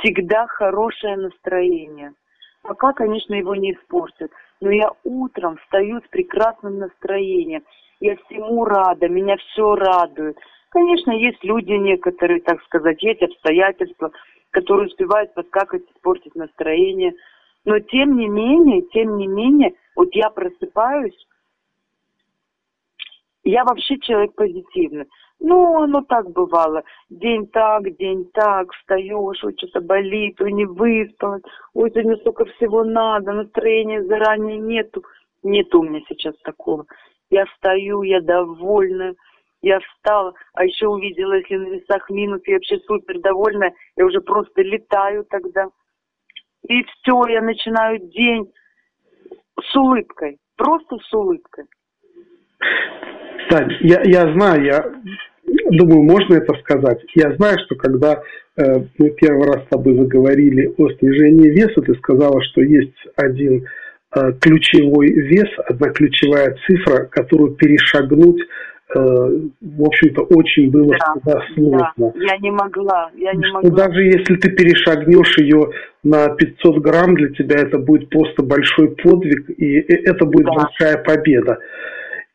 всегда 0.00 0.46
хорошее 0.48 1.16
настроение. 1.16 2.12
Пока, 2.62 2.92
конечно, 2.92 3.34
его 3.34 3.54
не 3.54 3.72
испортит. 3.72 4.32
Но 4.60 4.70
я 4.70 4.90
утром 5.04 5.58
встаю 5.58 6.00
с 6.00 6.08
прекрасным 6.10 6.78
настроением 6.78 7.62
я 8.00 8.16
всему 8.16 8.64
рада, 8.64 9.08
меня 9.08 9.36
все 9.36 9.74
радует. 9.74 10.36
Конечно, 10.70 11.12
есть 11.12 11.42
люди 11.42 11.72
некоторые, 11.72 12.40
так 12.40 12.62
сказать, 12.64 13.02
есть 13.02 13.22
обстоятельства, 13.22 14.10
которые 14.50 14.88
успевают 14.88 15.32
подскакать, 15.34 15.82
испортить 15.94 16.34
настроение. 16.34 17.14
Но 17.64 17.78
тем 17.78 18.16
не 18.16 18.28
менее, 18.28 18.82
тем 18.92 19.16
не 19.16 19.26
менее, 19.26 19.72
вот 19.94 20.08
я 20.12 20.30
просыпаюсь, 20.30 21.16
я 23.44 23.64
вообще 23.64 23.98
человек 23.98 24.34
позитивный. 24.34 25.06
Ну, 25.38 25.82
оно 25.82 26.02
так 26.02 26.30
бывало. 26.30 26.82
День 27.10 27.46
так, 27.48 27.96
день 27.96 28.28
так, 28.32 28.72
встаешь, 28.72 29.44
ой, 29.44 29.54
что-то 29.56 29.80
болит, 29.80 30.40
ой, 30.40 30.52
не 30.52 30.64
выспалась, 30.64 31.42
ой, 31.74 31.90
сегодня 31.90 32.16
столько 32.16 32.44
всего 32.46 32.84
надо, 32.84 33.32
настроения 33.32 34.02
заранее 34.04 34.58
нету. 34.58 35.04
Нету 35.46 35.80
у 35.80 35.84
меня 35.84 36.00
сейчас 36.08 36.34
такого. 36.42 36.86
Я 37.30 37.46
встаю, 37.46 38.02
я 38.02 38.20
довольна, 38.20 39.14
я 39.62 39.78
встала, 39.78 40.34
а 40.54 40.64
еще 40.64 40.88
увидела, 40.88 41.34
если 41.34 41.56
на 41.56 41.68
весах 41.68 42.10
минус, 42.10 42.40
я 42.46 42.54
вообще 42.54 42.78
супер 42.80 43.20
довольна, 43.20 43.70
я 43.96 44.04
уже 44.04 44.20
просто 44.20 44.62
летаю 44.62 45.24
тогда. 45.30 45.66
И 46.68 46.82
все, 46.82 47.26
я 47.28 47.42
начинаю 47.42 47.98
день 48.00 48.52
с 49.60 49.76
улыбкой, 49.76 50.38
просто 50.56 50.96
с 50.98 51.14
улыбкой. 51.14 51.64
Тань, 53.48 53.70
я, 53.80 54.02
я 54.04 54.32
знаю, 54.32 54.64
я 54.64 54.84
думаю, 55.70 56.02
можно 56.02 56.34
это 56.34 56.54
сказать. 56.58 57.00
Я 57.14 57.36
знаю, 57.36 57.56
что 57.66 57.76
когда 57.76 58.20
э, 58.56 58.62
мы 58.98 59.10
первый 59.10 59.46
раз 59.46 59.64
с 59.64 59.68
тобой 59.68 59.94
заговорили 59.94 60.74
о 60.76 60.90
снижении 60.90 61.50
веса, 61.50 61.80
ты 61.82 61.94
сказала, 61.94 62.42
что 62.42 62.62
есть 62.62 62.96
один 63.14 63.66
ключевой 64.40 65.08
вес, 65.12 65.48
одна 65.68 65.90
ключевая 65.90 66.56
цифра, 66.66 67.04
которую 67.04 67.52
перешагнуть 67.56 68.40
э, 68.94 68.98
в 68.98 69.82
общем-то, 69.84 70.22
очень 70.22 70.70
было 70.70 70.94
да, 70.98 71.12
всегда 71.12 71.42
сложно. 71.54 72.12
Да, 72.14 72.32
я 72.32 72.38
не 72.38 72.50
могла, 72.50 73.10
я 73.16 73.32
не 73.34 73.44
что 73.44 73.54
могла. 73.54 73.70
даже 73.86 74.02
если 74.04 74.36
ты 74.36 74.50
перешагнешь 74.50 75.36
ее 75.38 75.70
на 76.04 76.28
500 76.28 76.78
грамм, 76.78 77.14
для 77.16 77.28
тебя 77.30 77.56
это 77.56 77.78
будет 77.78 78.08
просто 78.10 78.42
большой 78.42 78.94
подвиг, 78.96 79.50
и 79.58 79.74
это 79.80 80.24
будет 80.24 80.46
Да. 80.46 80.52
большая 80.52 80.98
победа. 81.02 81.58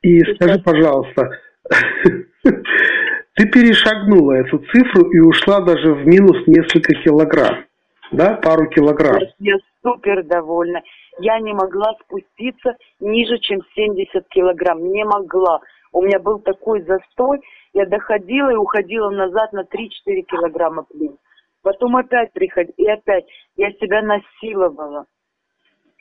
И 0.02 0.18
Это- 0.20 0.36
скажи, 0.36 0.60
пожалуйста, 0.60 1.32
ты 2.44 3.46
перешагнула 3.48 4.34
эту 4.34 4.60
цифру 4.74 5.10
и 5.10 5.20
ушла 5.20 5.62
даже 5.62 5.94
в 5.94 6.06
минус 6.06 6.38
несколько 6.48 6.94
килограмм, 6.96 7.66
да, 8.12 8.36
пару 8.44 8.68
килограмм. 8.70 9.20
Я 9.40 9.56
супер 9.84 10.24
довольна. 10.26 10.82
Я 11.22 11.40
не 11.40 11.54
могла 11.54 11.94
спуститься 12.04 12.76
ниже, 13.00 13.38
чем 13.40 13.62
70 13.76 14.28
килограмм. 14.30 14.92
Не 14.92 15.06
могла. 15.06 15.62
У 15.92 16.02
меня 16.02 16.20
был 16.20 16.40
такой 16.40 16.82
застой. 16.82 17.40
Я 17.74 17.86
доходила 17.86 18.50
и 18.50 18.56
уходила 18.56 19.10
назад 19.12 19.54
на 19.54 19.62
3-4 19.62 20.22
килограмма 20.24 20.84
плюс. 20.84 21.16
Потом 21.62 21.96
опять 21.96 22.34
приходила. 22.34 22.74
И 22.78 22.88
опять. 22.88 23.26
Я 23.56 23.72
себя 23.74 24.02
насиловала. 24.02 25.06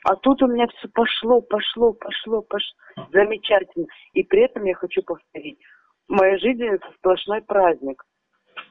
А 0.05 0.15
тут 0.15 0.41
у 0.41 0.47
меня 0.47 0.65
все 0.67 0.87
пошло, 0.91 1.41
пошло, 1.41 1.93
пошло, 1.93 2.41
пошло. 2.41 3.07
Замечательно. 3.11 3.85
И 4.13 4.23
при 4.23 4.45
этом 4.45 4.63
я 4.63 4.73
хочу 4.73 5.03
повторить. 5.03 5.59
Моя 6.07 6.37
жизнь 6.39 6.63
это 6.63 6.87
сплошной 6.97 7.41
праздник. 7.41 8.03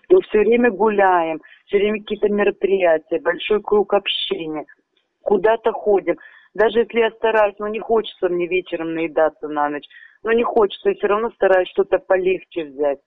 Мы 0.08 0.20
все 0.22 0.40
время 0.40 0.72
гуляем, 0.72 1.40
все 1.66 1.78
время 1.78 2.00
какие-то 2.00 2.28
мероприятия, 2.28 3.20
большой 3.20 3.62
круг 3.62 3.94
общения. 3.94 4.66
Куда-то 5.22 5.70
ходим. 5.70 6.16
Даже 6.54 6.80
если 6.80 6.98
я 6.98 7.10
стараюсь, 7.12 7.54
но 7.58 7.68
не 7.68 7.80
хочется 7.80 8.28
мне 8.28 8.46
вечером 8.46 8.94
наедаться 8.94 9.48
на 9.48 9.68
ночь. 9.68 9.86
Но 10.22 10.32
не 10.32 10.42
хочется, 10.42 10.90
я 10.90 10.94
все 10.96 11.06
равно 11.06 11.30
стараюсь 11.30 11.68
что-то 11.70 11.98
полегче 11.98 12.64
взять. 12.64 12.98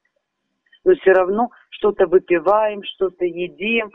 Но 0.86 0.94
все 0.96 1.12
равно 1.12 1.50
что-то 1.70 2.08
выпиваем, 2.08 2.82
что-то 2.84 3.26
едим. 3.26 3.92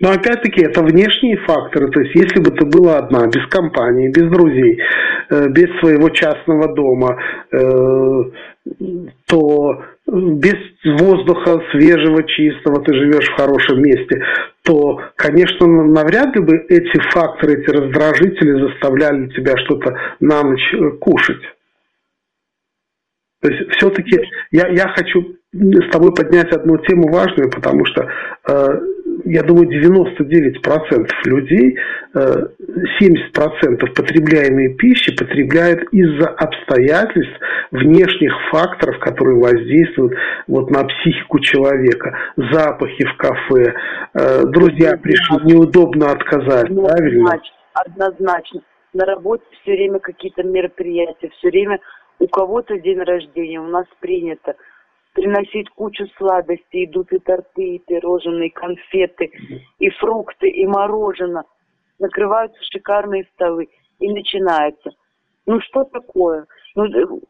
Но 0.00 0.10
опять-таки 0.10 0.64
это 0.64 0.82
внешние 0.82 1.36
факторы. 1.38 1.90
То 1.90 2.00
есть 2.00 2.14
если 2.14 2.40
бы 2.40 2.50
ты 2.50 2.66
была 2.66 2.98
одна, 2.98 3.26
без 3.26 3.46
компании, 3.48 4.08
без 4.08 4.30
друзей, 4.30 4.80
э, 5.30 5.48
без 5.48 5.68
своего 5.80 6.10
частного 6.10 6.74
дома, 6.74 7.18
э, 7.52 8.22
то 9.26 9.82
без 10.06 10.56
воздуха 10.84 11.62
свежего, 11.70 12.22
чистого, 12.24 12.82
ты 12.82 12.92
живешь 12.92 13.28
в 13.28 13.36
хорошем 13.36 13.82
месте, 13.82 14.22
то, 14.62 15.00
конечно, 15.16 15.66
навряд 15.66 16.34
ли 16.34 16.42
бы 16.42 16.56
эти 16.68 16.98
факторы, 17.10 17.60
эти 17.60 17.70
раздражители 17.70 18.68
заставляли 18.68 19.28
тебя 19.28 19.56
что-то 19.58 19.96
на 20.20 20.42
ночь 20.42 20.74
э, 20.74 20.90
кушать. 20.98 21.42
То 23.40 23.50
есть 23.50 23.72
все-таки 23.76 24.20
я, 24.50 24.68
я 24.68 24.88
хочу 24.88 25.36
с 25.52 25.90
тобой 25.90 26.14
поднять 26.14 26.52
одну 26.52 26.78
тему 26.78 27.08
важную, 27.12 27.50
потому 27.50 27.84
что 27.86 28.08
э, 28.48 28.80
я 29.24 29.42
думаю, 29.42 29.68
99% 29.68 31.08
людей, 31.24 31.78
э, 32.14 32.46
70% 32.98 33.94
потребляемой 33.94 34.74
пищи 34.74 35.14
потребляют 35.16 35.82
из-за 35.92 36.28
обстоятельств, 36.28 37.38
внешних 37.70 38.32
факторов, 38.50 38.98
которые 38.98 39.38
воздействуют 39.38 40.14
вот 40.46 40.70
на 40.70 40.84
психику 40.84 41.38
человека. 41.40 42.16
Запахи 42.36 43.04
в 43.04 43.16
кафе, 43.16 43.74
э, 44.14 44.42
друзья 44.46 44.96
пришли, 44.96 45.38
неудобно 45.44 46.12
отказать, 46.12 46.68
правильно? 46.68 47.30
Однозначно, 47.30 47.54
однозначно. 47.74 48.60
На 48.92 49.06
работе 49.06 49.44
все 49.62 49.72
время 49.72 50.00
какие-то 50.00 50.42
мероприятия, 50.42 51.30
все 51.38 51.48
время 51.48 51.78
у 52.18 52.26
кого-то 52.28 52.78
день 52.78 53.00
рождения. 53.00 53.60
У 53.60 53.68
нас 53.68 53.86
принято 54.00 54.54
приносить 55.12 55.68
кучу 55.70 56.06
сладостей. 56.16 56.86
Идут 56.86 57.12
и 57.12 57.18
торты, 57.18 57.76
и 57.76 57.78
пирожные, 57.78 58.48
и 58.48 58.52
конфеты, 58.52 59.30
и 59.78 59.90
фрукты, 59.90 60.48
и 60.48 60.66
мороженое. 60.66 61.44
Накрываются 61.98 62.58
шикарные 62.70 63.24
столы. 63.34 63.68
И 63.98 64.08
начинается. 64.12 64.90
Ну 65.46 65.60
что 65.60 65.84
такое? 65.84 66.46
Ну, 66.74 67.20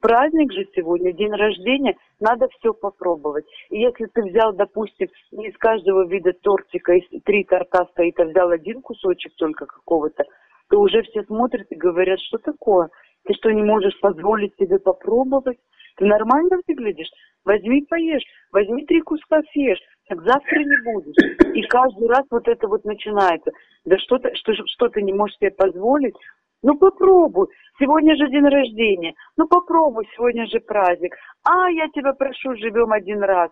праздник 0.00 0.52
же 0.52 0.66
сегодня, 0.74 1.12
день 1.12 1.32
рождения, 1.32 1.96
надо 2.20 2.48
все 2.48 2.72
попробовать. 2.72 3.44
И 3.70 3.80
если 3.80 4.06
ты 4.06 4.22
взял, 4.22 4.52
допустим, 4.52 5.08
не 5.32 5.48
из 5.48 5.56
каждого 5.58 6.06
вида 6.06 6.32
тортика, 6.32 6.94
из 6.94 7.22
три 7.22 7.44
торта 7.44 7.86
стоит, 7.92 8.18
а 8.20 8.24
взял 8.24 8.50
один 8.50 8.80
кусочек 8.80 9.32
только 9.36 9.66
какого-то, 9.66 10.24
то 10.70 10.80
уже 10.80 11.02
все 11.02 11.22
смотрят 11.24 11.66
и 11.70 11.76
говорят, 11.76 12.20
что 12.20 12.38
такое? 12.38 12.90
Ты 13.24 13.34
что, 13.34 13.50
не 13.50 13.62
можешь 13.62 13.98
позволить 14.00 14.54
себе 14.56 14.78
попробовать? 14.78 15.58
Ты 15.96 16.06
нормально 16.06 16.58
выглядишь? 16.66 17.10
Возьми 17.44 17.84
поешь, 17.88 18.22
возьми 18.52 18.84
три 18.86 19.00
куска 19.00 19.40
съешь, 19.52 19.80
так 20.08 20.22
завтра 20.22 20.58
не 20.58 20.92
будешь. 20.92 21.54
И 21.54 21.62
каждый 21.62 22.08
раз 22.08 22.24
вот 22.30 22.46
это 22.46 22.68
вот 22.68 22.84
начинается. 22.84 23.50
Да 23.84 23.98
что 23.98 24.18
ты, 24.18 24.34
что, 24.34 24.52
что 24.54 24.88
ты 24.88 25.02
не 25.02 25.12
можешь 25.12 25.36
себе 25.36 25.50
позволить? 25.50 26.14
Ну 26.62 26.76
попробуй, 26.76 27.46
сегодня 27.78 28.16
же 28.16 28.28
день 28.28 28.46
рождения, 28.46 29.14
ну 29.36 29.46
попробуй, 29.46 30.08
сегодня 30.16 30.46
же 30.46 30.58
праздник. 30.60 31.14
А, 31.44 31.70
я 31.70 31.88
тебя 31.88 32.12
прошу, 32.12 32.56
живем 32.56 32.92
один 32.92 33.22
раз. 33.22 33.50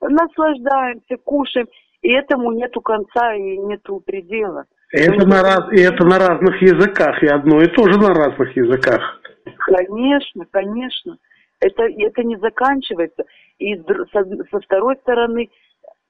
Наслаждаемся, 0.00 1.16
кушаем, 1.22 1.66
и 2.02 2.10
этому 2.10 2.52
нету 2.52 2.80
конца 2.80 3.34
и 3.34 3.58
нету 3.58 4.00
предела. 4.00 4.64
Это 4.92 5.26
на, 5.26 5.42
раз, 5.42 5.72
и 5.72 5.80
это 5.80 6.04
на 6.04 6.18
разных 6.18 6.62
языках, 6.62 7.22
и 7.22 7.26
одно 7.26 7.60
и 7.60 7.66
то 7.66 7.90
же 7.90 7.98
на 7.98 8.14
разных 8.14 8.56
языках. 8.56 9.20
Конечно, 9.58 10.46
конечно. 10.50 11.18
Это, 11.60 11.84
это 11.84 12.22
не 12.22 12.36
заканчивается. 12.36 13.24
И 13.58 13.76
со, 13.76 14.24
со 14.50 14.60
второй 14.60 14.96
стороны, 14.98 15.50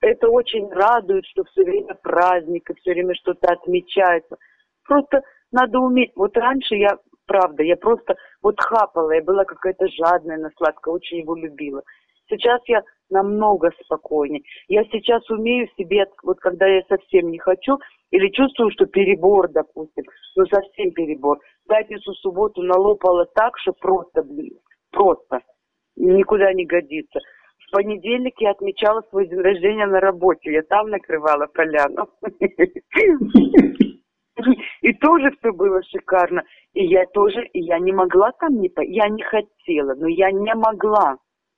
это 0.01 0.29
очень 0.29 0.69
радует, 0.69 1.25
что 1.25 1.43
все 1.45 1.63
время 1.63 1.95
праздник, 1.95 2.69
и 2.69 2.75
все 2.75 2.91
время 2.91 3.15
что-то 3.15 3.51
отмечается. 3.51 4.37
Просто 4.85 5.21
надо 5.51 5.79
уметь. 5.79 6.11
Вот 6.15 6.37
раньше 6.37 6.75
я, 6.75 6.97
правда, 7.25 7.63
я 7.63 7.77
просто 7.77 8.15
вот 8.43 8.59
хапала, 8.59 9.11
я 9.11 9.23
была 9.23 9.43
какая-то 9.45 9.87
жадная 9.87 10.37
на 10.37 10.51
сладкое, 10.55 10.93
очень 10.93 11.19
его 11.19 11.35
любила. 11.35 11.81
Сейчас 12.29 12.61
я 12.67 12.83
намного 13.09 13.71
спокойнее. 13.83 14.41
Я 14.67 14.83
сейчас 14.85 15.29
умею 15.29 15.67
себе, 15.77 16.05
вот 16.23 16.39
когда 16.39 16.67
я 16.67 16.81
совсем 16.89 17.29
не 17.29 17.37
хочу, 17.39 17.77
или 18.11 18.29
чувствую, 18.29 18.71
что 18.71 18.85
перебор, 18.85 19.49
допустим, 19.49 20.05
ну 20.35 20.45
совсем 20.45 20.91
перебор. 20.91 21.39
Пятницу, 21.67 22.13
субботу 22.13 22.61
налопала 22.61 23.25
так, 23.35 23.57
что 23.59 23.73
просто, 23.73 24.23
блин, 24.23 24.57
просто 24.91 25.41
никуда 25.95 26.53
не 26.53 26.65
годится. 26.65 27.19
В 27.67 27.71
понедельник 27.71 28.35
я 28.39 28.51
отмечала 28.51 29.01
свой 29.09 29.27
день 29.27 29.39
рождения 29.39 29.85
на 29.87 29.99
работе. 29.99 30.53
Я 30.53 30.61
там 30.63 30.89
накрывала 30.89 31.47
поляну. 31.47 32.07
И 34.81 34.93
тоже 34.93 35.31
все 35.39 35.51
было 35.51 35.81
шикарно. 35.83 36.43
И 36.73 36.85
я 36.85 37.05
тоже, 37.07 37.49
я 37.53 37.79
не 37.79 37.91
могла 37.91 38.31
там 38.39 38.59
не... 38.61 38.69
по- 38.69 38.81
Я 38.81 39.09
не 39.09 39.23
хотела, 39.23 39.95
но 39.95 40.07
я 40.07 40.31
не 40.31 40.53
могла. 40.53 41.17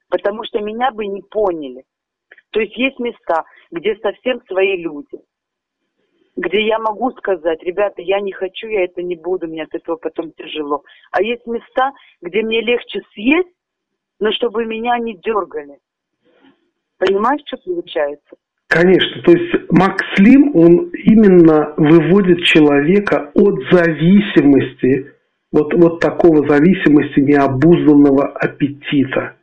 Потому 0.09 0.43
что 0.43 0.59
меня 0.59 0.91
бы 0.91 1.05
не 1.05 1.21
поняли. 1.21 1.83
То 2.51 2.59
есть 2.59 2.75
есть 2.77 2.99
места, 2.99 3.43
где 3.71 3.95
совсем 3.97 4.41
свои 4.47 4.81
люди. 4.81 5.23
Где 6.35 6.65
я 6.65 6.79
могу 6.79 7.11
сказать, 7.11 7.61
ребята, 7.63 8.01
я 8.01 8.19
не 8.21 8.31
хочу, 8.31 8.67
я 8.67 8.85
это 8.85 9.03
не 9.03 9.15
буду, 9.15 9.47
мне 9.47 9.63
от 9.63 9.75
этого 9.75 9.97
потом 9.97 10.31
тяжело. 10.31 10.83
А 11.11 11.21
есть 11.21 11.45
места, 11.45 11.91
где 12.21 12.41
мне 12.41 12.61
легче 12.61 13.01
съесть, 13.13 13.49
но 14.19 14.31
чтобы 14.31 14.65
меня 14.65 14.97
не 14.99 15.15
дергали. 15.15 15.77
Понимаешь, 16.97 17.41
что 17.45 17.57
получается? 17.57 18.35
Конечно, 18.67 19.21
то 19.23 19.31
есть 19.31 19.71
Макс 19.71 20.03
Слим, 20.15 20.55
он 20.55 20.89
именно 20.93 21.73
выводит 21.75 22.43
человека 22.45 23.31
от 23.33 23.55
зависимости, 23.71 25.11
вот, 25.51 25.73
вот 25.73 25.99
такого 25.99 26.47
зависимости 26.47 27.19
необузданного 27.19 28.27
аппетита. 28.27 29.38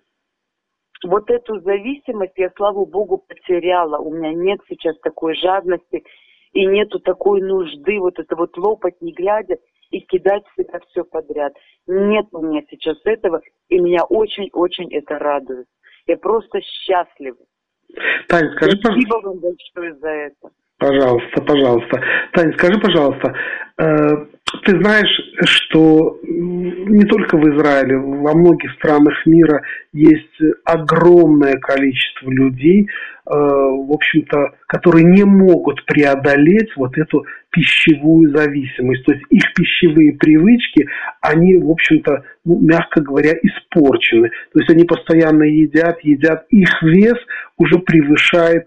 Вот 1.04 1.30
эту 1.30 1.60
зависимость 1.60 2.36
я, 2.36 2.50
слава 2.56 2.84
богу, 2.84 3.18
потеряла. 3.18 3.98
У 3.98 4.12
меня 4.14 4.32
нет 4.32 4.60
сейчас 4.68 4.98
такой 5.00 5.34
жадности 5.34 6.04
и 6.52 6.66
нету 6.66 7.00
такой 7.00 7.42
нужды 7.42 7.98
вот 8.00 8.18
это 8.18 8.34
вот 8.36 8.56
лопать 8.56 9.00
не 9.00 9.12
глядя 9.12 9.58
и 9.90 10.00
кидать 10.00 10.44
в 10.46 10.62
себя 10.62 10.80
все 10.88 11.04
подряд. 11.04 11.52
Нет 11.86 12.26
у 12.32 12.42
меня 12.42 12.62
сейчас 12.70 12.98
этого, 13.04 13.40
и 13.68 13.78
меня 13.78 14.04
очень-очень 14.04 14.92
это 14.94 15.18
радует. 15.18 15.66
Я 16.06 16.16
просто 16.16 16.60
счастлива. 16.60 17.38
Тань, 18.28 18.50
скажи. 18.56 18.78
Спасибо 18.78 19.20
вам 19.22 19.38
большое 19.38 19.94
за 19.96 20.08
это. 20.08 20.50
Пожалуйста, 20.78 21.42
пожалуйста. 21.42 22.00
Таня, 22.32 22.52
скажи, 22.52 22.78
пожалуйста, 22.78 23.34
э, 23.78 24.26
ты 24.64 24.78
знаешь, 24.78 25.20
что 25.44 26.18
не 26.22 27.04
только 27.04 27.36
в 27.36 27.42
Израиле, 27.56 27.96
во 27.96 28.34
многих 28.34 28.72
странах 28.74 29.14
мира 29.26 29.62
есть 29.92 30.38
огромное 30.64 31.54
количество 31.54 32.30
людей, 32.30 32.82
э, 32.84 32.88
в 33.32 33.92
общем-то, 33.92 34.50
которые 34.68 35.04
не 35.04 35.24
могут 35.24 35.84
преодолеть 35.86 36.76
вот 36.76 36.96
эту 36.98 37.24
пищевую 37.50 38.36
зависимость. 38.36 39.04
То 39.04 39.12
есть 39.14 39.24
их 39.30 39.54
пищевые 39.54 40.12
привычки, 40.12 40.88
они, 41.22 41.56
в 41.56 41.70
общем-то, 41.70 42.22
ну, 42.44 42.60
мягко 42.60 43.00
говоря, 43.00 43.32
испорчены. 43.32 44.28
То 44.52 44.60
есть 44.60 44.70
они 44.70 44.84
постоянно 44.84 45.44
едят, 45.44 45.98
едят, 46.02 46.44
их 46.50 46.82
вес 46.82 47.16
уже 47.56 47.78
превышает 47.78 48.66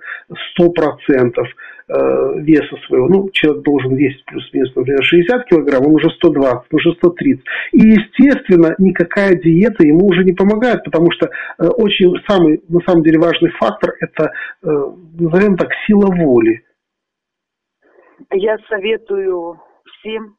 100% 0.59 1.33
э, 1.37 1.43
веса 1.89 2.75
своего. 2.85 3.07
Ну, 3.07 3.29
человек 3.31 3.63
должен 3.63 3.95
весить 3.95 4.23
плюс-минус, 4.25 4.75
например, 4.75 5.03
60 5.03 5.45
килограмм, 5.45 5.87
он 5.87 5.95
уже 5.95 6.09
120, 6.11 6.71
уже 6.73 6.93
130. 6.93 7.43
И, 7.71 7.77
естественно, 7.79 8.75
никакая 8.77 9.35
диета 9.35 9.85
ему 9.85 10.07
уже 10.07 10.23
не 10.23 10.33
помогает, 10.33 10.83
потому 10.83 11.11
что 11.11 11.27
э, 11.27 11.67
очень 11.67 12.13
самый, 12.27 12.61
на 12.69 12.79
самом 12.81 13.03
деле, 13.03 13.19
важный 13.19 13.49
фактор– 13.51 13.93
это, 13.99 14.31
э, 14.61 14.67
назовем 15.19 15.57
так, 15.57 15.69
сила 15.87 16.07
воли. 16.07 16.63
Я 18.31 18.57
советую 18.67 19.59
всем, 19.85 20.35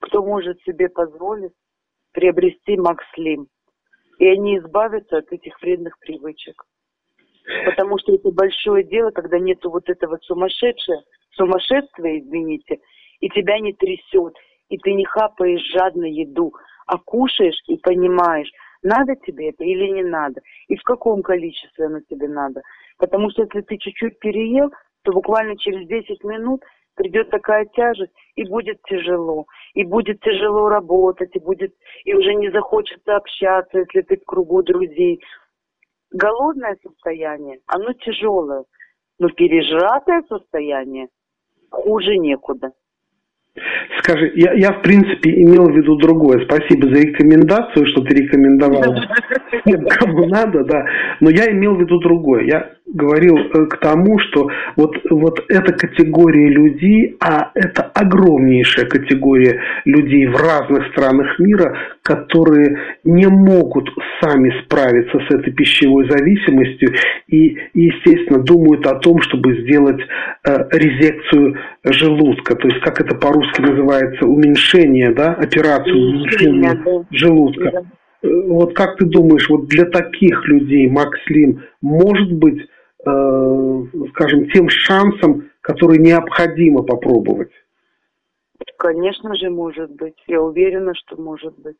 кто 0.00 0.24
может 0.24 0.60
себе 0.62 0.88
позволить, 0.88 1.52
приобрести 2.12 2.76
Макслим. 2.76 3.46
И 4.18 4.26
они 4.26 4.58
избавятся 4.58 5.18
от 5.18 5.32
этих 5.32 5.60
вредных 5.60 5.98
привычек. 6.00 6.64
Потому 7.64 7.98
что 7.98 8.14
это 8.14 8.30
большое 8.30 8.84
дело, 8.84 9.10
когда 9.10 9.38
нету 9.38 9.70
вот 9.70 9.88
этого 9.88 10.18
сумасшедшего, 10.22 11.02
сумасшествия, 11.32 12.20
извините, 12.20 12.78
и 13.20 13.28
тебя 13.28 13.58
не 13.58 13.72
трясет, 13.74 14.34
и 14.68 14.78
ты 14.78 14.94
не 14.94 15.04
хапаешь 15.04 15.62
жадно 15.72 16.06
еду, 16.06 16.52
а 16.86 16.98
кушаешь 16.98 17.60
и 17.66 17.76
понимаешь, 17.78 18.50
надо 18.82 19.14
тебе 19.26 19.50
это 19.50 19.64
или 19.64 19.88
не 19.88 20.02
надо, 20.02 20.40
и 20.68 20.76
в 20.76 20.82
каком 20.82 21.22
количестве 21.22 21.86
оно 21.86 22.00
тебе 22.08 22.28
надо. 22.28 22.60
Потому 22.98 23.30
что 23.30 23.42
если 23.42 23.60
ты 23.62 23.78
чуть-чуть 23.78 24.18
переел, 24.18 24.70
то 25.02 25.12
буквально 25.12 25.56
через 25.58 25.86
10 25.86 26.22
минут 26.24 26.62
придет 26.94 27.30
такая 27.30 27.66
тяжесть, 27.74 28.12
и 28.36 28.44
будет 28.44 28.80
тяжело, 28.82 29.46
и 29.74 29.84
будет 29.84 30.20
тяжело 30.20 30.68
работать, 30.68 31.34
и 31.34 31.40
будет, 31.40 31.74
и 32.04 32.14
уже 32.14 32.34
не 32.34 32.50
захочется 32.50 33.16
общаться, 33.16 33.78
если 33.78 34.02
ты 34.02 34.16
в 34.16 34.24
кругу 34.24 34.62
друзей. 34.62 35.20
Голодное 36.14 36.76
состояние, 36.80 37.58
оно 37.66 37.92
тяжелое, 37.92 38.62
но 39.18 39.28
пережратое 39.30 40.22
состояние 40.28 41.08
хуже 41.70 42.16
некуда. 42.18 42.70
Скажи, 43.98 44.30
я, 44.36 44.52
я 44.52 44.72
в 44.74 44.82
принципе 44.82 45.42
имел 45.42 45.64
в 45.64 45.76
виду 45.76 45.96
другое. 45.96 46.44
Спасибо 46.44 46.86
за 46.86 47.02
рекомендацию, 47.02 47.84
что 47.88 48.02
ты 48.02 48.14
рекомендовал 48.14 48.94
кому 49.98 50.26
надо, 50.26 50.64
да. 50.64 50.84
Но 51.18 51.30
я 51.30 51.50
имел 51.50 51.74
в 51.74 51.80
виду 51.80 51.98
другое. 51.98 52.44
Я 52.44 52.70
говорил 52.94 53.36
э, 53.36 53.66
к 53.66 53.76
тому, 53.78 54.18
что 54.20 54.48
вот, 54.76 54.96
вот 55.10 55.44
эта 55.48 55.72
категория 55.72 56.48
людей, 56.48 57.16
а 57.20 57.50
это 57.54 57.82
огромнейшая 57.82 58.86
категория 58.86 59.60
людей 59.84 60.26
в 60.26 60.36
разных 60.36 60.86
странах 60.92 61.38
мира, 61.38 61.76
которые 62.02 62.78
не 63.02 63.26
могут 63.26 63.90
сами 64.22 64.52
справиться 64.64 65.18
с 65.28 65.34
этой 65.34 65.52
пищевой 65.52 66.08
зависимостью 66.08 66.94
и, 67.26 67.58
естественно, 67.74 68.38
думают 68.38 68.86
о 68.86 68.94
том, 69.00 69.20
чтобы 69.22 69.60
сделать 69.62 70.00
э, 70.46 70.56
резекцию 70.70 71.58
желудка. 71.82 72.54
То 72.54 72.68
есть, 72.68 72.80
как 72.80 73.00
это 73.00 73.16
по-русски 73.16 73.60
называется, 73.60 74.24
уменьшение, 74.24 75.10
да, 75.10 75.32
операцию 75.32 75.96
уменьшения 75.96 76.80
желудка. 77.10 77.82
Э, 78.22 78.28
вот 78.48 78.74
как 78.74 78.96
ты 78.98 79.04
думаешь, 79.04 79.48
вот 79.48 79.66
для 79.66 79.84
таких 79.86 80.46
людей 80.46 80.88
Макслим 80.88 81.62
может 81.80 82.32
быть 82.32 82.60
скажем, 83.04 84.48
тем 84.50 84.68
шансом, 84.68 85.50
который 85.60 85.98
необходимо 85.98 86.82
попробовать? 86.82 87.52
Конечно 88.78 89.34
же, 89.34 89.50
может 89.50 89.90
быть. 89.92 90.16
Я 90.26 90.42
уверена, 90.42 90.94
что 90.94 91.20
может 91.20 91.58
быть. 91.58 91.78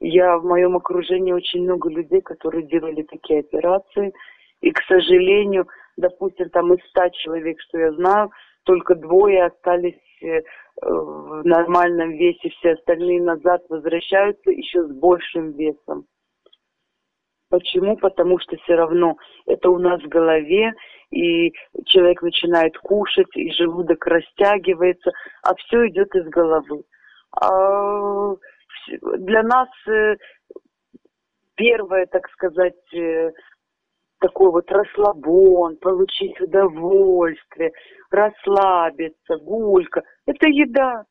Я 0.00 0.38
в 0.38 0.44
моем 0.44 0.76
окружении 0.76 1.32
очень 1.32 1.62
много 1.62 1.88
людей, 1.90 2.20
которые 2.20 2.66
делали 2.66 3.02
такие 3.02 3.40
операции. 3.40 4.12
И, 4.60 4.70
к 4.70 4.80
сожалению, 4.88 5.66
допустим, 5.96 6.50
там 6.50 6.72
из 6.74 6.84
ста 6.88 7.10
человек, 7.10 7.58
что 7.60 7.78
я 7.78 7.92
знаю, 7.92 8.30
только 8.64 8.94
двое 8.94 9.46
остались 9.46 9.98
э, 10.22 10.42
в 10.82 11.42
нормальном 11.44 12.10
весе, 12.10 12.50
все 12.50 12.72
остальные 12.72 13.22
назад 13.22 13.62
возвращаются 13.68 14.50
еще 14.50 14.84
с 14.84 14.90
большим 14.92 15.52
весом. 15.52 16.06
Почему? 17.50 17.96
Потому 17.96 18.38
что 18.38 18.56
все 18.58 18.74
равно 18.74 19.16
это 19.46 19.70
у 19.70 19.78
нас 19.78 20.02
в 20.02 20.08
голове, 20.08 20.72
и 21.10 21.52
человек 21.86 22.20
начинает 22.22 22.76
кушать, 22.78 23.34
и 23.36 23.50
желудок 23.52 24.06
растягивается, 24.06 25.10
а 25.42 25.54
все 25.54 25.88
идет 25.88 26.14
из 26.14 26.28
головы. 26.28 26.82
А 27.40 28.34
для 29.18 29.42
нас 29.42 29.68
э, 29.88 30.16
первое, 31.54 32.06
так 32.06 32.28
сказать, 32.30 32.94
э, 32.94 33.30
такой 34.20 34.50
вот 34.50 34.70
расслабон, 34.70 35.76
получить 35.76 36.38
удовольствие, 36.40 37.72
расслабиться, 38.10 39.36
гулька. 39.38 40.02
Это 40.26 40.48
еда. 40.48 41.04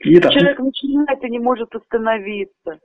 еда. 0.00 0.30
Человек 0.30 0.58
начинает 0.60 1.24
и 1.24 1.30
не 1.30 1.40
может 1.40 1.74
остановиться. 1.74 2.78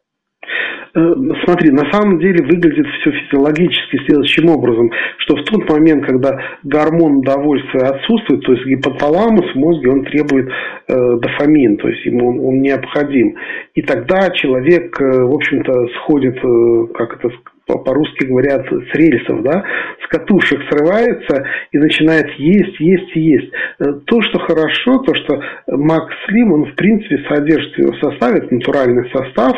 Э, 0.96 1.14
смотри, 1.46 1.72
на 1.72 1.92
самом 1.92 2.20
деле 2.20 2.44
выглядит 2.44 2.86
все 3.00 3.12
физиологически 3.12 3.98
следующим 4.06 4.50
образом, 4.50 4.92
что 5.18 5.36
в 5.36 5.44
тот 5.44 5.70
момент, 5.70 6.06
когда 6.06 6.38
гормон 6.64 7.18
удовольствия 7.18 7.88
отсутствует, 7.88 8.44
то 8.46 8.54
есть 8.54 8.66
гипоталамус 8.66 9.54
в 9.54 9.56
мозге, 9.56 9.90
он 9.90 10.06
требует 10.06 10.50
э, 10.50 11.18
дофамин, 11.20 11.78
то 11.78 11.88
есть 11.90 12.06
ему 12.06 12.30
он, 12.30 12.40
он 12.40 12.62
необходим. 12.62 13.36
И 13.74 13.82
тогда 13.82 14.30
человек, 14.32 15.00
э, 15.02 15.24
в 15.24 15.34
общем-то, 15.34 15.88
сходит, 15.98 16.38
э, 16.38 16.88
как 16.94 17.18
это 17.18 17.34
по-русски 17.66 18.26
говорят, 18.26 18.66
с 18.68 18.96
рельсов, 18.96 19.42
да, 19.42 19.64
с 20.04 20.08
катушек 20.08 20.60
срывается 20.70 21.46
и 21.72 21.78
начинает 21.78 22.30
есть, 22.38 22.80
есть 22.80 23.16
и 23.16 23.22
есть. 23.22 23.52
Э, 23.80 23.94
то, 24.06 24.22
что 24.22 24.40
хорошо, 24.40 25.00
то, 25.00 25.16
что 25.16 25.42
Макс 25.68 26.14
Слим, 26.28 26.54
он 26.54 26.66
в 26.66 26.76
принципе 26.76 27.20
содержит 27.30 27.78
в 27.78 28.00
составе, 28.00 28.40
это 28.40 28.54
натуральный 28.54 29.10
состав, 29.12 29.56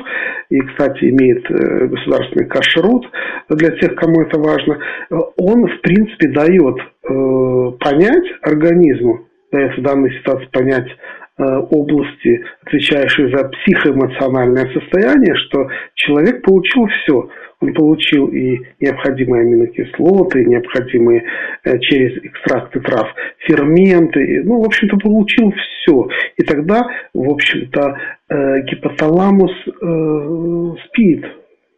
и, 0.50 0.60
кстати, 0.60 1.10
имеет 1.10 1.50
э, 1.50 1.88
государственный 1.88 2.48
кашрут 2.48 3.10
для 3.50 3.72
тех, 3.72 3.96
кому 3.96 4.22
это 4.22 4.40
важно, 4.40 4.80
он 5.38 5.68
в 5.68 5.82
принципе 5.82 6.30
дает 6.30 6.78
э, 6.78 7.72
понять 7.80 8.26
организму, 8.42 9.28
дает 9.52 9.78
в 9.78 9.82
данной 9.82 10.12
ситуации 10.20 10.48
понять 10.52 10.88
области, 11.38 12.46
отвечающие 12.66 13.30
за 13.36 13.50
психоэмоциональное 13.50 14.72
состояние, 14.74 15.36
что 15.36 15.70
человек 15.96 16.42
получил 16.44 16.88
все– 16.88 17.30
он 17.62 17.74
получил 17.74 18.28
и 18.28 18.60
необходимые 18.80 19.42
аминокислоты, 19.42 20.46
необходимые 20.46 21.24
э, 21.64 21.80
через 21.80 22.18
экстракты 22.24 22.80
трав 22.82 23.08
ферменты, 23.40 24.44
ну, 24.44 24.62
в 24.62 24.66
общем-то, 24.66 24.98
получил 24.98 25.52
все. 25.52 26.08
И 26.38 26.44
тогда, 26.44 26.88
в 27.14 27.30
общем-то, 27.30 27.98
э, 28.30 28.62
гипоталамус 28.64 29.52
э, 29.68 30.86
спит 30.86 31.26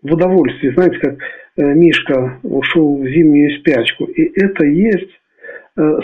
в 0.02 0.14
удовольствии. 0.14 0.74
Знаете, 0.74 1.00
как 1.00 1.18
Мишка 1.58 2.40
ушел 2.44 2.98
в 2.98 3.08
зимнюю 3.08 3.60
спячку. 3.60 4.06
И 4.06 4.40
это 4.40 4.64
есть 4.64 5.10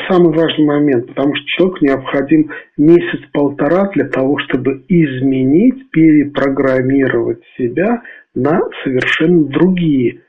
самый 0.07 0.33
важный 0.37 0.65
момент, 0.65 1.07
потому 1.07 1.35
что 1.35 1.45
человеку 1.47 1.77
необходим 1.81 2.51
месяц-полтора 2.77 3.89
для 3.93 4.07
того, 4.07 4.37
чтобы 4.39 4.83
изменить, 4.87 5.89
перепрограммировать 5.89 7.41
себя 7.57 8.03
на 8.35 8.61
совершенно 8.83 9.45
другие 9.45 10.21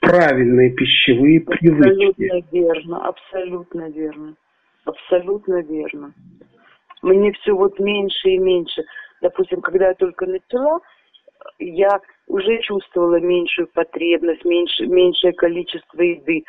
правильные 0.00 0.70
пищевые 0.70 1.40
привычки. 1.40 2.26
Абсолютно 2.26 2.42
верно, 2.52 3.08
абсолютно 3.08 3.90
верно, 3.90 4.34
абсолютно 4.84 5.62
верно. 5.62 6.12
Мне 7.02 7.32
все 7.32 7.52
вот 7.52 7.78
меньше 7.78 8.28
и 8.28 8.38
меньше. 8.38 8.82
Допустим, 9.22 9.62
когда 9.62 9.88
я 9.88 9.94
только 9.94 10.26
начала, 10.26 10.80
я 11.58 12.00
уже 12.26 12.60
чувствовала 12.62 13.20
меньшую 13.20 13.68
потребность, 13.72 14.44
меньше, 14.44 14.86
меньшее 14.86 15.32
количество 15.32 16.02
еды. 16.02 16.44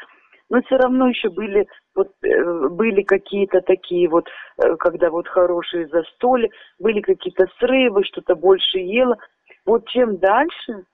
Но 0.49 0.61
все 0.61 0.77
равно 0.77 1.09
еще 1.09 1.29
были 1.29 1.67
вот 1.95 2.11
э, 2.21 2.69
были 2.69 3.01
какие-то 3.01 3.61
такие 3.61 4.07
вот, 4.07 4.27
э, 4.57 4.75
когда 4.77 5.09
вот 5.09 5.27
хорошие 5.27 5.87
застолья, 5.87 6.49
были 6.79 7.01
какие-то 7.01 7.47
срывы, 7.59 8.03
что-то 8.03 8.35
больше 8.35 8.77
ела. 8.77 9.17
Вот 9.65 9.87
чем 9.87 10.17
дальше, 10.17 10.85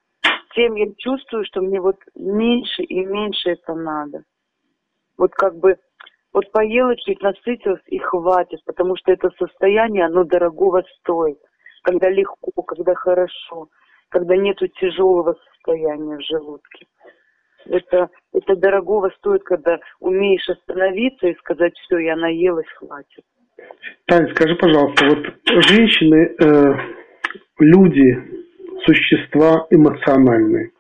тем 0.56 0.76
я 0.76 0.88
чувствую, 0.98 1.46
что 1.46 1.62
мне 1.62 1.82
вот 1.82 1.98
меньше 2.16 2.84
и 2.84 3.06
меньше 3.06 3.52
это 3.52 3.74
надо. 3.74 4.24
Вот 5.18 5.34
как 5.34 5.58
бы, 5.58 5.76
вот 6.34 6.50
поела 6.52 6.96
чуть, 6.96 7.22
насытилась 7.22 7.82
и 7.88 7.98
хватит, 7.98 8.60
потому 8.66 8.96
что 8.96 9.12
это 9.12 9.30
состояние, 9.38 10.06
оно 10.06 10.24
дорогого 10.24 10.84
стоит. 11.00 11.38
когда 11.84 12.10
легко, 12.10 12.62
когда 12.62 12.94
хорошо, 12.94 13.68
когда 14.10 14.38
нету 14.38 14.68
тяжелого 14.68 15.36
состояния 15.50 16.18
в 16.18 16.22
желудке. 16.22 16.86
Это, 17.66 18.10
это 18.34 18.56
дорогого 18.56 19.12
стоит, 19.18 19.44
когда 19.44 19.80
умеешь 20.00 20.48
остановиться 20.50 21.28
и 21.28 21.36
сказать, 21.36 21.74
все, 21.86 21.98
я 22.00 22.16
наелась, 22.16 22.68
хватит. 22.76 23.24
Таня, 24.06 24.34
скажи, 24.34 24.56
пожалуйста, 24.56 25.06
вот 25.06 25.64
женщины, 25.68 26.36
э, 26.40 26.76
люди, 27.60 28.18
существа 28.86 29.68
эмоциональные. 29.70 30.72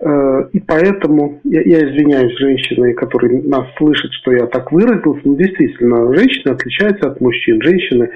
Э, 0.00 0.48
и 0.52 0.60
поэтому, 0.60 1.40
я, 1.44 1.62
я 1.62 1.78
извиняюсь 1.88 2.38
женщины, 2.38 2.94
которые 2.94 3.42
нас 3.42 3.66
слышат, 3.76 4.12
что 4.12 4.32
я 4.32 4.46
так 4.46 4.70
выразился, 4.70 5.22
но 5.24 5.34
действительно, 5.34 6.14
женщины 6.14 6.52
отличаются 6.52 7.10
от 7.10 7.20
мужчин. 7.20 7.60
Женщины 7.62 8.10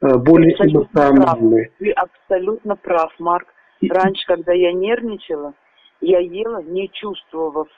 э, 0.00 0.16
более 0.16 0.52
абсолютно 0.54 0.78
эмоциональные. 0.78 1.64
Прав. 1.66 1.78
Ты 1.78 1.90
абсолютно 1.92 2.76
прав, 2.76 3.12
Марк. 3.18 3.46
Раньше, 3.88 4.26
когда 4.26 4.52
я 4.52 4.72
нервничала, 4.72 5.54
я 6.00 6.18
ела, 6.18 6.62
не 6.62 6.88
чувствовав 6.88 7.68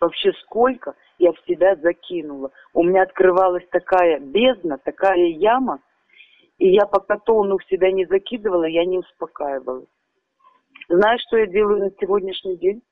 вообще 0.00 0.32
сколько, 0.44 0.94
я 1.18 1.32
в 1.32 1.40
себя 1.46 1.76
закинула. 1.76 2.50
У 2.72 2.82
меня 2.82 3.02
открывалась 3.02 3.66
такая 3.70 4.20
бездна, 4.20 4.78
такая 4.78 5.26
яма, 5.28 5.80
и 6.58 6.68
я 6.68 6.86
пока 6.86 7.18
тону 7.18 7.58
в 7.58 7.64
себя 7.64 7.90
не 7.92 8.06
закидывала, 8.06 8.64
я 8.64 8.84
не 8.84 8.98
успокаивалась. 8.98 9.88
Знаешь, 10.88 11.22
что 11.26 11.38
я 11.38 11.46
делаю 11.46 11.80
на 11.80 11.90
сегодняшний 12.00 12.56
день? 12.56 12.82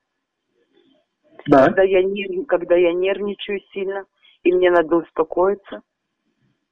Да. 1.47 1.65
Когда 1.65 1.83
я, 1.83 2.03
нерв... 2.03 2.45
когда 2.47 2.75
я 2.75 2.93
нервничаю 2.93 3.59
сильно, 3.71 4.05
и 4.43 4.53
мне 4.53 4.71
надо 4.71 4.97
успокоиться. 4.97 5.81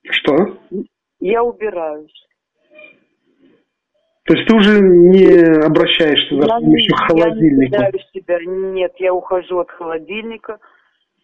Что? 0.03 0.57
Я 1.19 1.43
убираюсь. 1.43 2.27
То 4.25 4.35
есть 4.35 4.47
ты 4.47 4.55
уже 4.55 4.79
не 4.79 5.65
обращаешься 5.65 6.35
за 6.35 6.47
помощью 6.47 6.95
холодильника? 6.95 7.81
Я 7.81 7.91
не 7.91 7.99
себя. 8.13 8.39
Нет, 8.45 8.93
я 8.97 9.13
ухожу 9.13 9.59
от 9.59 9.69
холодильника, 9.71 10.59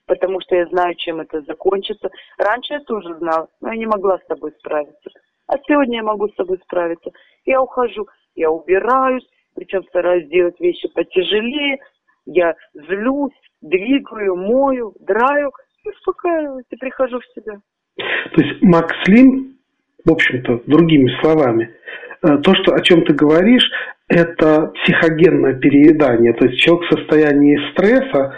потому 0.05 0.41
что 0.41 0.55
я 0.55 0.65
знаю, 0.65 0.95
чем 0.95 1.21
это 1.21 1.41
закончится. 1.41 2.09
Раньше 2.37 2.73
я 2.73 2.79
тоже 2.81 3.15
знала, 3.19 3.47
но 3.61 3.71
я 3.71 3.77
не 3.77 3.85
могла 3.85 4.17
с 4.17 4.25
тобой 4.25 4.51
справиться. 4.59 5.09
А 5.47 5.57
сегодня 5.65 5.97
я 5.97 6.03
могу 6.03 6.27
с 6.27 6.35
тобой 6.35 6.59
справиться. 6.63 7.11
Я 7.45 7.61
ухожу, 7.61 8.07
я 8.35 8.51
убираюсь, 8.51 9.25
причем 9.55 9.83
стараюсь 9.85 10.27
делать 10.27 10.59
вещи 10.59 10.89
потяжелее. 10.93 11.77
Я 12.25 12.53
злюсь, 12.73 13.33
двигаю, 13.61 14.35
мою, 14.35 14.93
драю 14.99 15.51
и 15.85 15.89
успокаиваюсь, 15.89 16.65
и 16.69 16.75
прихожу 16.75 17.19
в 17.19 17.25
себя. 17.33 17.59
То 17.95 18.41
есть 18.41 18.61
Макс 18.61 18.95
Лим, 19.07 19.57
в 20.03 20.11
общем-то, 20.11 20.63
другими 20.67 21.09
словами, 21.21 21.73
то, 22.21 22.55
что, 22.55 22.73
о 22.73 22.81
чем 22.81 23.05
ты 23.05 23.13
говоришь, 23.13 23.69
это 24.07 24.73
психогенное 24.83 25.53
переедание. 25.53 26.33
То 26.33 26.45
есть 26.45 26.59
человек 26.59 26.89
в 26.89 26.97
состоянии 26.97 27.71
стресса, 27.71 28.35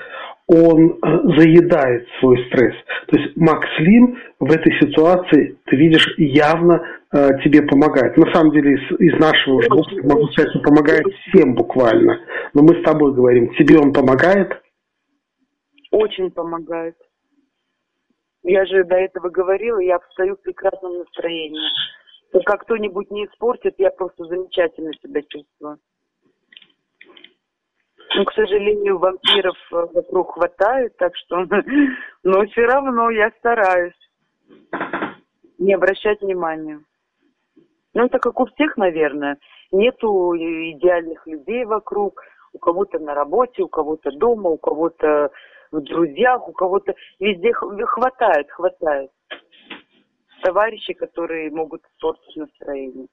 он 0.48 1.00
э, 1.02 1.38
заедает 1.38 2.08
свой 2.20 2.38
стресс. 2.48 2.76
То 3.08 3.18
есть 3.18 3.38
Макс 3.38 3.68
Лим 3.80 4.18
в 4.40 4.52
этой 4.52 4.74
ситуации, 4.82 5.58
ты 5.66 5.76
видишь, 5.78 6.14
явно 6.18 6.84
э, 7.14 7.30
тебе 7.44 7.62
помогает. 7.62 8.18
На 8.18 8.32
самом 8.34 8.52
деле 8.52 8.74
из, 8.74 9.00
из 9.00 9.20
нашего 9.20 9.56
уже 9.56 9.70
могу 10.04 10.28
сказать, 10.28 10.52
что 10.52 10.60
помогает 10.60 11.06
всем 11.28 11.56
буквально. 11.56 12.20
Но 12.54 12.64
мы 12.64 12.82
с 12.82 12.84
тобой 12.84 13.14
говорим, 13.14 13.54
тебе 13.56 13.78
он 13.80 13.94
помогает? 13.94 14.52
Очень 15.92 16.32
помогает. 16.32 16.96
Я 18.44 18.66
же 18.66 18.84
до 18.84 18.96
этого 18.96 19.30
говорила, 19.30 19.80
я 19.80 20.00
встаю 20.00 20.36
в 20.36 20.42
прекрасном 20.42 20.98
настроении 20.98 21.70
как 22.40 22.62
кто-нибудь 22.62 23.12
не 23.12 23.26
испортит, 23.26 23.76
я 23.78 23.92
просто 23.92 24.24
замечательно 24.26 24.94
себя 24.94 25.22
чувствую. 25.24 25.78
Ну, 28.16 28.26
к 28.26 28.34
сожалению, 28.34 28.98
вампиров 28.98 29.58
э, 29.72 29.86
вокруг 29.94 30.34
хватает, 30.34 30.96
так 30.98 31.16
что... 31.16 31.46
Но 32.24 32.46
все 32.48 32.66
равно 32.66 33.10
я 33.10 33.32
стараюсь 33.40 33.94
не 35.58 35.74
обращать 35.74 36.22
внимания. 36.22 36.82
Ну, 37.94 38.06
это 38.06 38.20
как 38.20 38.40
у 38.40 38.46
всех, 38.48 38.76
наверное. 38.78 39.38
Нету 39.72 40.36
идеальных 40.36 41.26
людей 41.26 41.64
вокруг. 41.66 42.22
У 42.54 42.60
кого-то 42.60 43.00
на 43.00 43.14
работе, 43.14 43.64
у 43.64 43.70
кого-то 43.70 44.12
дома, 44.12 44.50
у 44.50 44.58
кого-то 44.58 45.32
в 45.72 45.80
друзьях, 45.82 46.50
у 46.50 46.52
кого-то... 46.52 46.94
Везде 47.20 47.54
хватает, 47.54 48.52
хватает 48.52 49.10
товарищи, 50.42 50.94
которые 50.94 51.52
могут 51.52 51.82
испортить 51.86 52.36
настроение. 52.36 53.08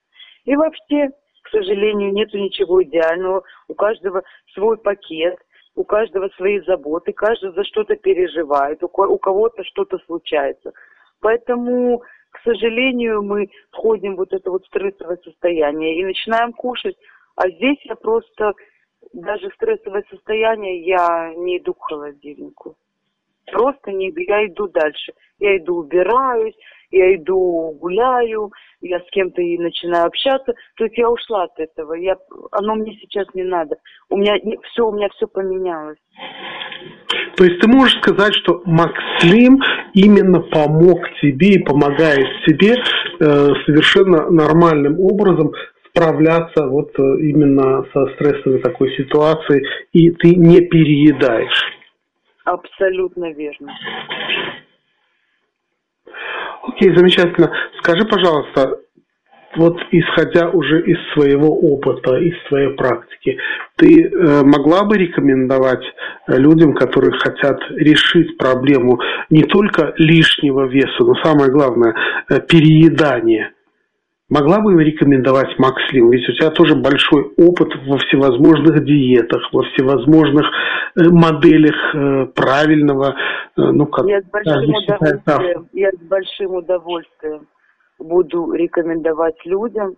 И 0.44 0.56
вообще, 0.56 1.10
к 1.42 1.48
сожалению, 1.50 2.12
нету 2.12 2.38
ничего 2.38 2.82
идеального. 2.82 3.42
У 3.68 3.74
каждого 3.74 4.22
свой 4.54 4.78
пакет, 4.78 5.38
у 5.74 5.84
каждого 5.84 6.28
свои 6.30 6.60
заботы, 6.60 7.12
каждый 7.12 7.52
за 7.52 7.64
что-то 7.64 7.96
переживает, 7.96 8.82
у 8.82 8.88
кого-то 8.88 9.62
что-то 9.64 9.98
случается. 10.06 10.72
Поэтому, 11.20 12.02
к 12.30 12.40
сожалению, 12.42 13.22
мы 13.22 13.48
входим 13.70 14.14
в 14.14 14.18
вот 14.18 14.32
это 14.32 14.50
вот 14.50 14.64
стрессовое 14.66 15.18
состояние 15.22 16.00
и 16.00 16.04
начинаем 16.04 16.52
кушать. 16.52 16.96
А 17.36 17.48
здесь 17.48 17.78
я 17.84 17.94
просто, 17.94 18.54
даже 19.12 19.50
в 19.50 19.54
стрессовое 19.54 20.04
состояние, 20.10 20.84
я 20.84 21.32
не 21.36 21.58
иду 21.58 21.74
к 21.74 21.82
холодильнику. 21.82 22.76
Просто 23.52 23.92
не 23.92 24.12
я 24.26 24.46
иду 24.46 24.68
дальше. 24.68 25.12
Я 25.38 25.56
иду 25.56 25.76
убираюсь, 25.76 26.54
я 26.90 27.14
иду 27.14 27.76
гуляю, 27.80 28.50
я 28.80 28.98
с 28.98 29.10
кем-то 29.10 29.42
и 29.42 29.58
начинаю 29.58 30.06
общаться. 30.06 30.52
То 30.76 30.84
есть 30.84 30.96
я 30.96 31.10
ушла 31.10 31.44
от 31.44 31.58
этого. 31.58 31.94
Я, 31.94 32.16
оно 32.52 32.74
мне 32.74 32.96
сейчас 33.00 33.26
не 33.34 33.44
надо. 33.44 33.76
У 34.08 34.16
меня 34.16 34.34
все, 34.70 34.86
у 34.86 34.92
меня 34.92 35.08
все 35.14 35.26
поменялось. 35.26 35.98
То 37.36 37.44
есть 37.44 37.60
ты 37.60 37.68
можешь 37.68 37.98
сказать, 37.98 38.34
что 38.34 38.62
Макслим 38.64 39.60
именно 39.94 40.40
помог 40.40 41.00
тебе 41.20 41.54
и 41.54 41.62
помогает 41.62 42.26
тебе 42.46 42.74
э, 42.74 43.48
совершенно 43.66 44.30
нормальным 44.30 44.98
образом 45.00 45.52
справляться 45.88 46.66
вот 46.66 46.90
э, 46.98 47.02
именно 47.20 47.84
со 47.92 48.06
стрессовой 48.14 48.60
такой 48.60 48.94
ситуацией, 48.96 49.66
и 49.92 50.10
ты 50.10 50.34
не 50.34 50.60
переедаешь. 50.60 51.77
Абсолютно 52.48 53.30
верно. 53.32 53.74
Окей, 56.62 56.96
замечательно. 56.96 57.52
Скажи, 57.78 58.06
пожалуйста, 58.06 58.80
вот 59.56 59.76
исходя 59.90 60.48
уже 60.48 60.80
из 60.82 60.98
своего 61.12 61.48
опыта, 61.48 62.16
из 62.16 62.34
своей 62.48 62.74
практики, 62.74 63.38
ты 63.76 64.04
э, 64.04 64.42
могла 64.44 64.84
бы 64.84 64.96
рекомендовать 64.96 65.84
людям, 66.26 66.74
которые 66.74 67.12
хотят 67.18 67.60
решить 67.70 68.38
проблему 68.38 68.98
не 69.28 69.42
только 69.42 69.92
лишнего 69.96 70.66
веса, 70.68 71.04
но 71.04 71.14
самое 71.22 71.50
главное, 71.50 71.94
э, 72.30 72.40
переедания– 72.40 73.52
Могла 74.30 74.60
бы 74.60 74.84
рекомендовать 74.84 75.58
Макс 75.58 75.80
Лим? 75.90 76.10
Ведь 76.10 76.28
у 76.28 76.32
тебя 76.32 76.50
тоже 76.50 76.74
большой 76.76 77.32
опыт 77.38 77.68
во 77.86 77.96
всевозможных 77.96 78.84
диетах, 78.84 79.42
во 79.52 79.62
всевозможных 79.62 80.44
э, 80.96 81.04
моделях 81.08 81.94
э, 81.94 82.26
правильного, 82.34 83.14
э, 83.14 83.14
ну 83.56 83.86
как... 83.86 84.06
Я 84.06 84.20
с 84.20 84.26
большим, 84.26 84.68
удовольствием, 84.68 85.68
я 85.72 85.90
с 85.92 86.00
большим 86.02 86.54
удовольствием 86.56 87.48
буду 87.98 88.52
рекомендовать 88.52 89.36
людям, 89.46 89.96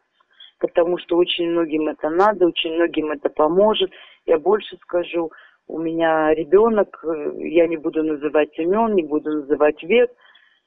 потому 0.61 0.97
что 0.99 1.17
очень 1.17 1.51
многим 1.51 1.89
это 1.89 2.09
надо, 2.09 2.47
очень 2.47 2.75
многим 2.75 3.11
это 3.11 3.31
поможет. 3.31 3.91
Я 4.27 4.39
больше 4.39 4.77
скажу, 4.83 5.33
у 5.67 5.81
меня 5.81 6.33
ребенок, 6.35 7.05
я 7.37 7.67
не 7.67 7.77
буду 7.77 8.05
называть 8.05 8.57
имен, 8.61 8.95
не 8.95 9.03
буду 9.03 9.41
называть 9.41 9.83
век, 9.83 10.09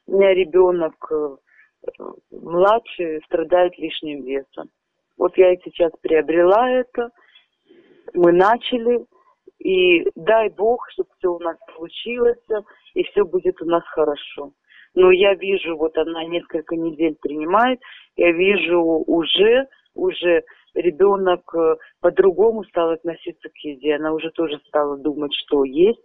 у 0.07 0.17
меня 0.17 0.33
ребенок 0.33 0.95
младшие 2.31 3.21
страдают 3.25 3.77
лишним 3.77 4.23
весом. 4.23 4.69
Вот 5.17 5.37
я 5.37 5.55
сейчас 5.57 5.91
приобрела 6.01 6.69
это, 6.69 7.09
мы 8.13 8.31
начали, 8.31 9.05
и 9.59 10.05
дай 10.15 10.49
Бог, 10.49 10.85
чтобы 10.91 11.09
все 11.17 11.29
у 11.29 11.39
нас 11.39 11.57
получилось, 11.75 12.43
и 12.93 13.03
все 13.03 13.23
будет 13.23 13.61
у 13.61 13.65
нас 13.65 13.83
хорошо. 13.87 14.51
Но 14.95 15.11
я 15.11 15.33
вижу, 15.33 15.75
вот 15.77 15.97
она 15.97 16.23
несколько 16.25 16.75
недель 16.75 17.15
принимает, 17.21 17.79
я 18.15 18.31
вижу 18.31 18.79
уже, 18.79 19.67
уже 19.95 20.43
ребенок 20.75 21.41
э, 21.55 21.75
по-другому 22.01 22.63
стал 22.65 22.91
относиться 22.91 23.49
к 23.49 23.57
еде. 23.63 23.95
Она 23.95 24.13
уже 24.13 24.31
тоже 24.31 24.59
стала 24.67 24.97
думать, 24.97 25.33
что 25.33 25.63
есть, 25.63 26.01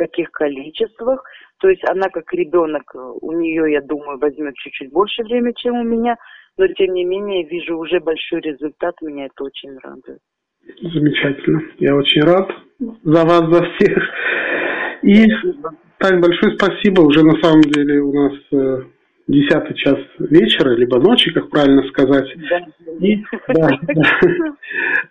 каких 0.00 0.30
количествах. 0.30 1.22
То 1.60 1.68
есть 1.68 1.82
она 1.88 2.08
как 2.08 2.32
ребенок, 2.32 2.94
у 2.94 3.32
нее, 3.32 3.72
я 3.72 3.82
думаю, 3.82 4.18
возьмет 4.18 4.54
чуть-чуть 4.54 4.90
больше 4.90 5.22
времени, 5.22 5.52
чем 5.56 5.74
у 5.76 5.84
меня, 5.84 6.16
но 6.56 6.66
тем 6.68 6.94
не 6.94 7.04
менее 7.04 7.46
вижу 7.46 7.76
уже 7.76 8.00
большой 8.00 8.40
результат, 8.40 8.94
меня 9.02 9.26
это 9.26 9.44
очень 9.44 9.76
радует. 9.82 10.20
Замечательно. 10.82 11.60
Я 11.78 11.94
очень 11.96 12.22
рад 12.22 12.48
за 12.78 13.24
вас, 13.24 13.44
за 13.50 13.62
всех. 13.72 13.98
И, 15.02 15.26
Тань, 15.98 16.20
большое 16.20 16.56
спасибо. 16.56 17.02
Уже 17.02 17.22
на 17.24 17.36
самом 17.42 17.62
деле 17.62 18.00
у 18.00 18.12
нас 18.12 18.32
э, 18.52 18.82
десятый 19.30 19.76
час 19.76 19.98
вечера, 20.18 20.74
либо 20.74 20.98
ночи, 20.98 21.32
как 21.32 21.48
правильно 21.50 21.82
сказать. 21.88 22.26
Да. 22.50 22.66
И, 23.00 23.22
да, 23.48 23.70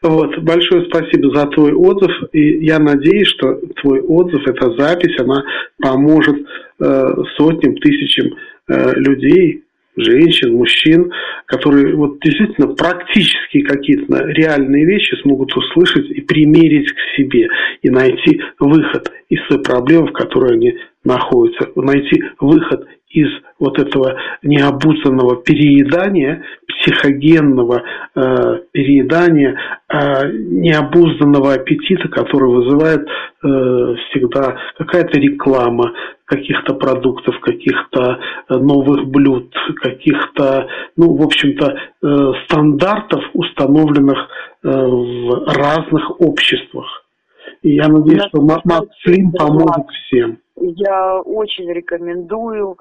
Вот, 0.01 0.37
большое 0.39 0.85
спасибо 0.85 1.35
за 1.35 1.47
твой 1.47 1.73
отзыв. 1.73 2.11
И 2.33 2.65
я 2.65 2.79
надеюсь, 2.79 3.27
что 3.27 3.59
твой 3.81 4.01
отзыв, 4.01 4.47
эта 4.47 4.71
запись, 4.77 5.19
она 5.19 5.43
поможет 5.81 6.37
э, 6.79 7.07
сотням, 7.37 7.75
тысячам 7.77 8.35
э, 8.67 8.93
людей, 8.95 9.63
женщин, 9.95 10.53
мужчин, 10.55 11.11
которые 11.45 11.95
вот 11.95 12.19
действительно 12.21 12.67
практически 12.67 13.61
какие-то 13.61 14.25
реальные 14.27 14.85
вещи 14.85 15.15
смогут 15.21 15.55
услышать 15.55 16.09
и 16.09 16.21
примерить 16.21 16.91
к 16.91 17.17
себе, 17.17 17.47
и 17.81 17.89
найти 17.89 18.41
выход 18.59 19.11
из 19.29 19.39
той 19.49 19.61
проблемы, 19.61 20.07
в 20.07 20.13
которой 20.13 20.53
они 20.53 20.77
находятся, 21.03 21.69
найти 21.75 22.23
выход 22.39 22.87
из 23.09 23.27
вот 23.57 23.79
этого 23.79 24.15
необузданного 24.43 25.37
переедания, 25.37 26.43
психогенного 26.67 27.83
э, 28.15 28.59
переедания, 28.71 29.57
э, 29.89 30.31
необузданного 30.31 31.53
аппетита, 31.53 32.07
который 32.07 32.49
вызывает 32.49 33.01
э, 33.01 33.07
всегда 33.43 34.57
какая-то 34.77 35.19
реклама 35.19 35.93
каких-то 36.25 36.75
продуктов, 36.75 37.39
каких-то 37.39 38.19
э, 38.49 38.55
новых 38.55 39.07
блюд, 39.07 39.53
каких-то, 39.81 40.67
ну, 40.95 41.15
в 41.15 41.23
общем-то, 41.23 41.65
э, 42.03 42.33
стандартов, 42.45 43.23
установленных 43.33 44.17
э, 44.63 44.69
в 44.69 45.47
разных 45.47 46.21
обществах. 46.21 47.05
И 47.63 47.73
я 47.75 47.87
надеюсь, 47.87 48.23
что 48.29 48.41
Максим 48.41 49.31
поможет 49.31 49.87
всем. 50.05 50.37
Я 50.55 51.19
очень 51.21 51.71
рекомендую 51.71 52.77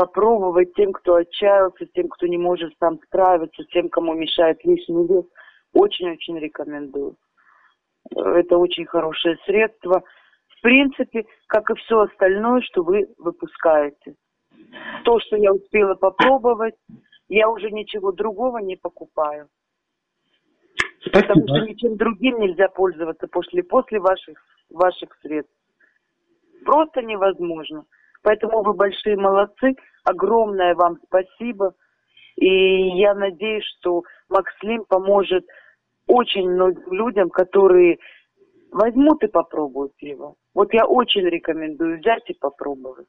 попробовать 0.00 0.72
тем, 0.74 0.92
кто 0.92 1.16
отчаялся, 1.16 1.84
тем, 1.94 2.08
кто 2.08 2.26
не 2.26 2.38
может 2.38 2.72
сам 2.78 2.98
справиться, 3.04 3.62
тем, 3.64 3.90
кому 3.90 4.14
мешает 4.14 4.64
лишний 4.64 5.06
вес. 5.06 5.26
Очень-очень 5.74 6.38
рекомендую. 6.38 7.16
Это 8.16 8.56
очень 8.56 8.86
хорошее 8.86 9.36
средство. 9.44 10.02
В 10.48 10.62
принципе, 10.62 11.26
как 11.48 11.70
и 11.70 11.74
все 11.74 12.00
остальное, 12.00 12.62
что 12.62 12.82
вы 12.82 13.08
выпускаете. 13.18 14.14
То, 15.04 15.20
что 15.20 15.36
я 15.36 15.52
успела 15.52 15.94
попробовать, 15.96 16.76
я 17.28 17.50
уже 17.50 17.70
ничего 17.70 18.10
другого 18.10 18.56
не 18.58 18.76
покупаю. 18.76 19.48
Спасибо. 21.00 21.20
Потому 21.20 21.46
что 21.46 21.66
ничем 21.66 21.96
другим 21.98 22.40
нельзя 22.40 22.68
пользоваться 22.68 23.28
после, 23.28 23.62
после 23.62 24.00
ваших, 24.00 24.38
ваших 24.70 25.14
средств. 25.20 25.54
Просто 26.64 27.02
невозможно. 27.02 27.84
Поэтому 28.22 28.62
вы 28.62 28.74
большие 28.74 29.16
молодцы. 29.16 29.74
Огромное 30.04 30.74
вам 30.74 30.98
спасибо. 31.06 31.74
И 32.36 32.98
я 32.98 33.14
надеюсь, 33.14 33.64
что 33.78 34.02
Макслим 34.28 34.84
поможет 34.88 35.44
очень 36.06 36.50
многим 36.50 36.92
людям, 36.92 37.30
которые 37.30 37.98
возьмут 38.72 39.22
и 39.22 39.28
попробуют 39.28 39.92
его. 40.00 40.36
Вот 40.54 40.72
я 40.72 40.86
очень 40.86 41.22
рекомендую 41.22 41.98
взять 41.98 42.28
и 42.28 42.34
попробовать. 42.34 43.08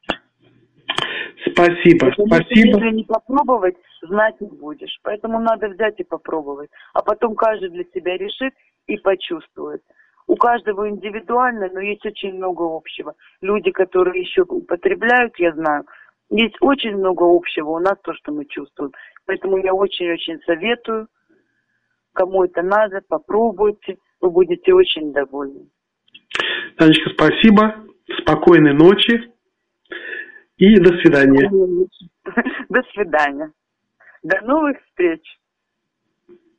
Спасибо, 1.52 2.10
Потому 2.10 2.28
спасибо. 2.28 2.78
Если 2.78 2.96
не 2.96 3.04
попробовать, 3.04 3.76
знать 4.04 4.40
не 4.42 4.50
будешь. 4.50 5.00
Поэтому 5.04 5.40
надо 5.40 5.70
взять 5.70 6.00
и 6.00 6.04
попробовать. 6.04 6.70
А 6.94 7.02
потом 7.02 7.36
каждый 7.36 7.70
для 7.70 7.84
себя 7.86 8.18
решит 8.18 8.54
и 8.88 8.98
почувствует. 8.98 9.82
У 10.28 10.36
каждого 10.36 10.88
индивидуально, 10.90 11.70
но 11.74 11.80
есть 11.80 12.06
очень 12.06 12.36
много 12.36 12.64
общего. 12.64 13.16
Люди, 13.42 13.72
которые 13.72 14.22
еще 14.22 14.44
употребляют, 14.44 15.38
я 15.40 15.52
знаю, 15.54 15.86
есть 16.32 16.56
очень 16.62 16.96
много 16.96 17.24
общего 17.24 17.72
у 17.72 17.80
нас, 17.80 17.96
то, 18.04 18.14
что 18.14 18.32
мы 18.32 18.46
чувствуем. 18.46 18.92
Поэтому 19.26 19.58
я 19.58 19.74
очень-очень 19.74 20.40
советую, 20.46 21.08
кому 22.14 22.44
это 22.44 22.62
надо, 22.62 23.02
попробуйте, 23.08 23.98
вы 24.22 24.32
будете 24.32 24.74
очень 24.74 25.12
довольны. 25.12 25.70
Танечка, 26.78 27.10
спасибо, 27.12 27.86
спокойной 28.22 28.74
ночи 28.74 29.32
и 30.58 30.80
до 30.80 30.98
свидания. 31.00 31.50
До 32.70 32.82
свидания. 32.94 33.52
До 34.24 34.40
новых 34.46 34.78
встреч. 34.86 35.22